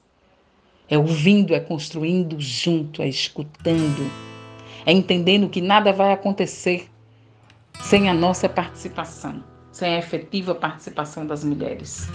É 0.89 0.97
ouvindo, 0.97 1.53
é 1.53 1.59
construindo 1.59 2.37
junto, 2.39 3.03
é 3.03 3.09
escutando, 3.09 4.09
é 4.87 4.93
entendendo 4.93 5.49
que 5.49 5.61
nada 5.61 5.93
vai 5.93 6.13
acontecer 6.13 6.89
sem 7.83 8.09
a 8.09 8.15
nossa 8.15 8.49
participação, 8.49 9.43
sem 9.73 9.97
a 9.97 9.99
efetiva 9.99 10.55
participação 10.55 11.27
das 11.27 11.43
mulheres. 11.43 12.09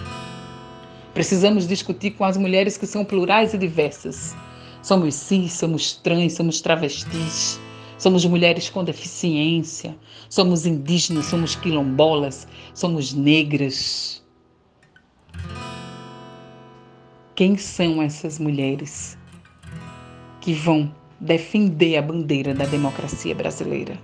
Precisamos 1.12 1.68
discutir 1.68 2.12
com 2.12 2.24
as 2.24 2.38
mulheres 2.38 2.78
que 2.78 2.86
são 2.86 3.04
plurais 3.04 3.52
e 3.52 3.58
diversas. 3.58 4.34
Somos 4.82 5.14
cis, 5.14 5.52
somos 5.52 5.96
trans, 5.96 6.32
somos 6.32 6.62
travestis, 6.62 7.60
somos 8.02 8.24
mulheres 8.24 8.68
com 8.68 8.82
deficiência, 8.82 9.96
somos 10.28 10.66
indígenas, 10.66 11.26
somos 11.26 11.54
quilombolas, 11.54 12.48
somos 12.74 13.12
negras. 13.14 14.20
Quem 17.36 17.56
são 17.56 18.02
essas 18.02 18.40
mulheres 18.40 19.16
que 20.40 20.52
vão 20.52 20.92
defender 21.20 21.96
a 21.96 22.02
bandeira 22.02 22.52
da 22.52 22.66
democracia 22.66 23.36
brasileira? 23.36 23.96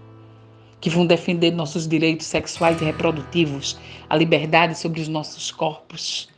que 0.81 0.89
vão 0.89 1.05
defender 1.05 1.51
nossos 1.51 1.89
direitos 1.89 2.25
sexuais 2.29 2.81
e 2.81 2.85
reprodutivos, 2.85 3.77
a 4.09 4.17
liberdade 4.17 4.79
sobre 4.79 5.01
os 5.01 5.09
nossos 5.09 5.51
corpos. 5.51 6.29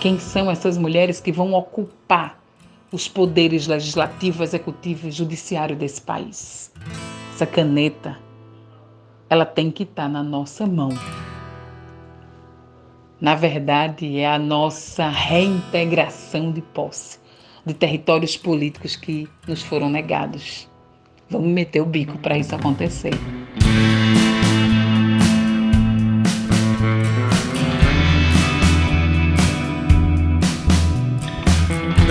Quem 0.00 0.18
são 0.18 0.50
essas 0.50 0.76
mulheres 0.76 1.20
que 1.20 1.30
vão 1.30 1.52
ocupar 1.52 2.41
os 2.92 3.08
poderes 3.08 3.66
legislativo, 3.66 4.42
executivo 4.42 5.08
e 5.08 5.10
judiciário 5.10 5.74
desse 5.74 6.00
país? 6.02 6.70
Essa 7.34 7.46
caneta, 7.46 8.18
ela 9.28 9.46
tem 9.46 9.70
que 9.70 9.84
estar 9.84 10.08
na 10.08 10.22
nossa 10.22 10.66
mão. 10.66 10.90
Na 13.18 13.34
verdade, 13.34 14.18
é 14.18 14.26
a 14.26 14.38
nossa 14.38 15.08
reintegração 15.08 16.52
de 16.52 16.60
posse 16.60 17.18
de 17.64 17.72
territórios 17.72 18.36
políticos 18.36 18.96
que 18.96 19.28
nos 19.46 19.62
foram 19.62 19.88
negados. 19.88 20.68
Vamos 21.30 21.48
meter 21.48 21.80
o 21.80 21.86
bico 21.86 22.18
para 22.18 22.36
isso 22.36 22.54
acontecer. 22.54 23.12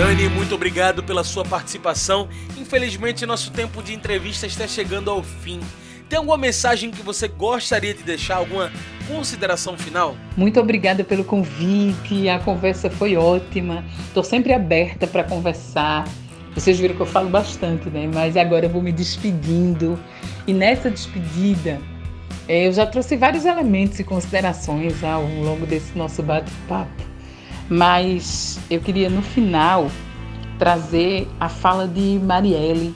Dani, 0.02 0.28
muito 0.28 0.52
obrigado 0.52 1.00
pela 1.00 1.22
sua 1.22 1.44
participação. 1.44 2.28
Infelizmente, 2.58 3.24
nosso 3.24 3.52
tempo 3.52 3.80
de 3.80 3.94
entrevista 3.94 4.48
está 4.48 4.66
chegando 4.66 5.08
ao 5.08 5.22
fim. 5.22 5.60
Tem 6.08 6.18
alguma 6.18 6.36
mensagem 6.36 6.90
que 6.90 7.00
você 7.02 7.28
gostaria 7.28 7.94
de 7.94 8.02
deixar? 8.02 8.38
Alguma 8.38 8.72
consideração 9.06 9.78
final? 9.78 10.16
Muito 10.36 10.58
obrigada 10.58 11.04
pelo 11.04 11.22
convite. 11.22 12.28
A 12.28 12.40
conversa 12.40 12.90
foi 12.90 13.16
ótima. 13.16 13.84
Estou 14.08 14.24
sempre 14.24 14.52
aberta 14.52 15.06
para 15.06 15.22
conversar. 15.22 16.04
Vocês 16.52 16.80
viram 16.80 16.96
que 16.96 17.02
eu 17.02 17.06
falo 17.06 17.30
bastante, 17.30 17.88
né? 17.88 18.10
Mas 18.12 18.36
agora 18.36 18.66
eu 18.66 18.70
vou 18.70 18.82
me 18.82 18.90
despedindo. 18.90 19.96
E 20.48 20.52
nessa 20.52 20.90
despedida, 20.90 21.80
é, 22.48 22.66
eu 22.66 22.72
já 22.72 22.86
trouxe 22.86 23.16
vários 23.16 23.44
elementos 23.44 24.00
e 24.00 24.04
considerações 24.04 25.04
ao 25.04 25.22
longo 25.22 25.64
desse 25.64 25.96
nosso 25.96 26.24
bate-papo. 26.24 27.11
Mas 27.68 28.58
eu 28.70 28.80
queria, 28.80 29.08
no 29.08 29.22
final, 29.22 29.90
trazer 30.58 31.28
a 31.40 31.48
fala 31.48 31.88
de 31.88 32.20
Marielle. 32.22 32.94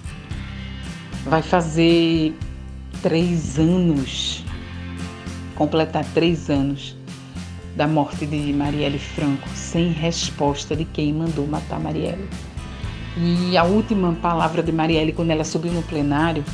Vai 1.24 1.42
fazer 1.42 2.34
três 3.02 3.58
anos, 3.58 4.44
completar 5.54 6.04
três 6.14 6.48
anos 6.48 6.96
da 7.74 7.86
morte 7.86 8.24
de 8.24 8.52
Marielle 8.52 8.98
Franco, 8.98 9.48
sem 9.54 9.90
resposta 9.90 10.74
de 10.74 10.84
quem 10.84 11.12
mandou 11.12 11.46
matar 11.46 11.78
Marielle. 11.78 12.28
E 13.18 13.56
a 13.56 13.64
última 13.64 14.12
palavra 14.14 14.62
de 14.62 14.72
Marielle, 14.72 15.12
quando 15.12 15.30
ela 15.30 15.44
subiu 15.44 15.72
no 15.72 15.82
plenário, 15.82 16.44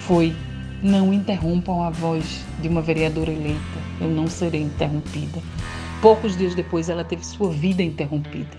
foi: 0.00 0.34
Não 0.82 1.12
interrompam 1.12 1.82
a 1.82 1.90
voz 1.90 2.44
de 2.60 2.68
uma 2.68 2.80
vereadora 2.80 3.30
eleita, 3.30 3.58
eu 4.00 4.08
não 4.08 4.26
serei 4.26 4.62
interrompida. 4.62 5.40
Poucos 6.00 6.36
dias 6.36 6.54
depois, 6.54 6.88
ela 6.88 7.04
teve 7.04 7.24
sua 7.24 7.50
vida 7.50 7.82
interrompida. 7.82 8.56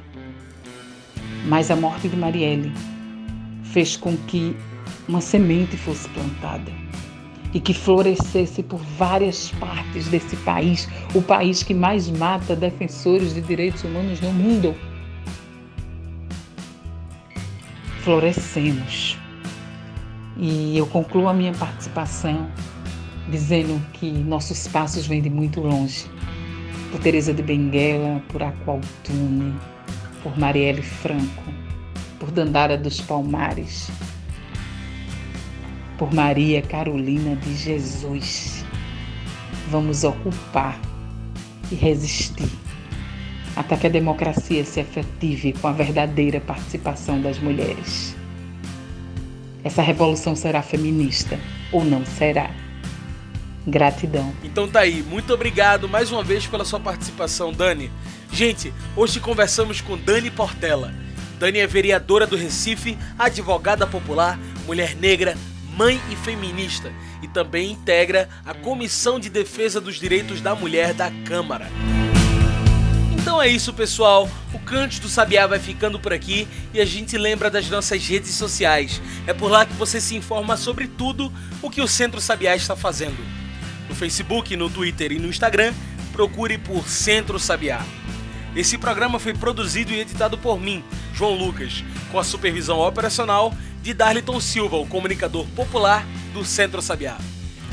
Mas 1.45 1.71
a 1.71 1.75
morte 1.75 2.07
de 2.07 2.17
Marielle 2.17 2.71
fez 3.63 3.95
com 3.95 4.15
que 4.17 4.55
uma 5.07 5.21
semente 5.21 5.77
fosse 5.77 6.07
plantada 6.09 6.71
e 7.53 7.59
que 7.59 7.73
florescesse 7.73 8.61
por 8.61 8.79
várias 8.97 9.51
partes 9.51 10.07
desse 10.07 10.35
país, 10.37 10.87
o 11.15 11.21
país 11.21 11.63
que 11.63 11.73
mais 11.73 12.09
mata 12.09 12.55
defensores 12.55 13.33
de 13.33 13.41
direitos 13.41 13.83
humanos 13.83 14.19
no 14.21 14.31
mundo. 14.31 14.75
florescemos. 18.09 19.17
E 20.35 20.75
eu 20.75 20.87
concluo 20.87 21.27
a 21.27 21.33
minha 21.33 21.53
participação 21.53 22.49
dizendo 23.29 23.79
que 23.93 24.09
nossos 24.09 24.67
passos 24.67 25.05
vêm 25.05 25.21
de 25.21 25.29
muito 25.29 25.61
longe. 25.61 26.07
Por 26.91 26.99
Teresa 27.01 27.33
de 27.33 27.43
Benguela, 27.43 28.21
por 28.29 28.41
Aqualtune, 28.41 29.53
por 30.23 30.37
Marielle 30.37 30.81
Franco, 30.81 31.43
por 32.19 32.31
Dandara 32.31 32.77
dos 32.77 32.99
Palmares, 33.01 33.89
por 35.97 36.13
Maria 36.13 36.61
Carolina 36.61 37.35
de 37.35 37.55
Jesus. 37.55 38.65
Vamos 39.69 40.03
ocupar 40.03 40.79
e 41.71 41.75
resistir 41.75 42.49
até 43.55 43.75
que 43.75 43.87
a 43.87 43.89
democracia 43.89 44.63
se 44.63 44.79
efetive 44.79 45.53
com 45.53 45.67
a 45.67 45.73
verdadeira 45.73 46.39
participação 46.39 47.21
das 47.21 47.39
mulheres. 47.39 48.15
Essa 49.65 49.81
revolução 49.81 50.33
será 50.33 50.61
feminista 50.61 51.37
ou 51.71 51.83
não 51.83 52.05
será? 52.05 52.49
Gratidão. 53.69 54.33
Então 54.43 54.67
tá 54.67 54.81
aí, 54.81 55.01
muito 55.03 55.33
obrigado 55.33 55.87
mais 55.87 56.11
uma 56.11 56.23
vez 56.23 56.45
pela 56.47 56.65
sua 56.65 56.79
participação, 56.79 57.51
Dani. 57.53 57.91
Gente, 58.31 58.73
hoje 58.95 59.19
conversamos 59.19 59.81
com 59.81 59.97
Dani 59.97 60.29
Portela. 60.29 60.93
Dani 61.39 61.59
é 61.59 61.67
vereadora 61.67 62.27
do 62.27 62.35
Recife, 62.35 62.97
advogada 63.17 63.87
popular, 63.87 64.37
mulher 64.65 64.95
negra, 64.95 65.37
mãe 65.75 65.99
e 66.11 66.15
feminista 66.17 66.91
e 67.21 67.27
também 67.27 67.71
integra 67.71 68.27
a 68.45 68.53
Comissão 68.53 69.19
de 69.19 69.29
Defesa 69.29 69.79
dos 69.79 69.95
Direitos 69.95 70.41
da 70.41 70.53
Mulher 70.53 70.93
da 70.93 71.09
Câmara. 71.25 71.69
Então 73.13 73.41
é 73.41 73.47
isso, 73.47 73.73
pessoal. 73.73 74.29
O 74.53 74.59
Cantos 74.59 74.99
do 74.99 75.07
Sabiá 75.07 75.47
vai 75.47 75.59
ficando 75.59 75.99
por 75.99 76.11
aqui 76.11 76.47
e 76.73 76.81
a 76.81 76.85
gente 76.85 77.17
lembra 77.17 77.49
das 77.49 77.69
nossas 77.69 78.05
redes 78.05 78.33
sociais. 78.33 79.01
É 79.27 79.33
por 79.33 79.49
lá 79.49 79.65
que 79.65 79.73
você 79.73 80.01
se 80.01 80.15
informa 80.15 80.57
sobre 80.57 80.87
tudo 80.87 81.31
o 81.61 81.69
que 81.69 81.81
o 81.81 81.87
Centro 81.87 82.19
Sabiá 82.19 82.55
está 82.55 82.75
fazendo. 82.75 83.17
No 83.89 83.95
Facebook, 83.95 84.55
no 84.55 84.69
Twitter 84.69 85.11
e 85.11 85.19
no 85.19 85.27
Instagram, 85.27 85.73
procure 86.13 86.57
por 86.57 86.87
Centro 86.87 87.39
Sabiá. 87.39 87.83
Esse 88.55 88.77
programa 88.77 89.19
foi 89.19 89.33
produzido 89.33 89.91
e 89.91 89.99
editado 89.99 90.37
por 90.37 90.59
mim, 90.59 90.83
João 91.13 91.35
Lucas, 91.35 91.83
com 92.11 92.19
a 92.19 92.23
supervisão 92.23 92.79
operacional 92.79 93.53
de 93.81 93.93
Darliton 93.93 94.39
Silva, 94.39 94.77
o 94.77 94.87
comunicador 94.87 95.45
popular 95.55 96.05
do 96.33 96.45
Centro 96.45 96.81
Sabiá. 96.81 97.17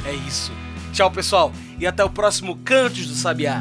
É 0.04 0.12
isso. 0.12 0.52
Tchau, 0.92 1.10
pessoal, 1.10 1.52
e 1.78 1.86
até 1.86 2.04
o 2.04 2.10
próximo 2.10 2.56
Cantos 2.56 3.06
do 3.06 3.14
Sabiá. 3.14 3.60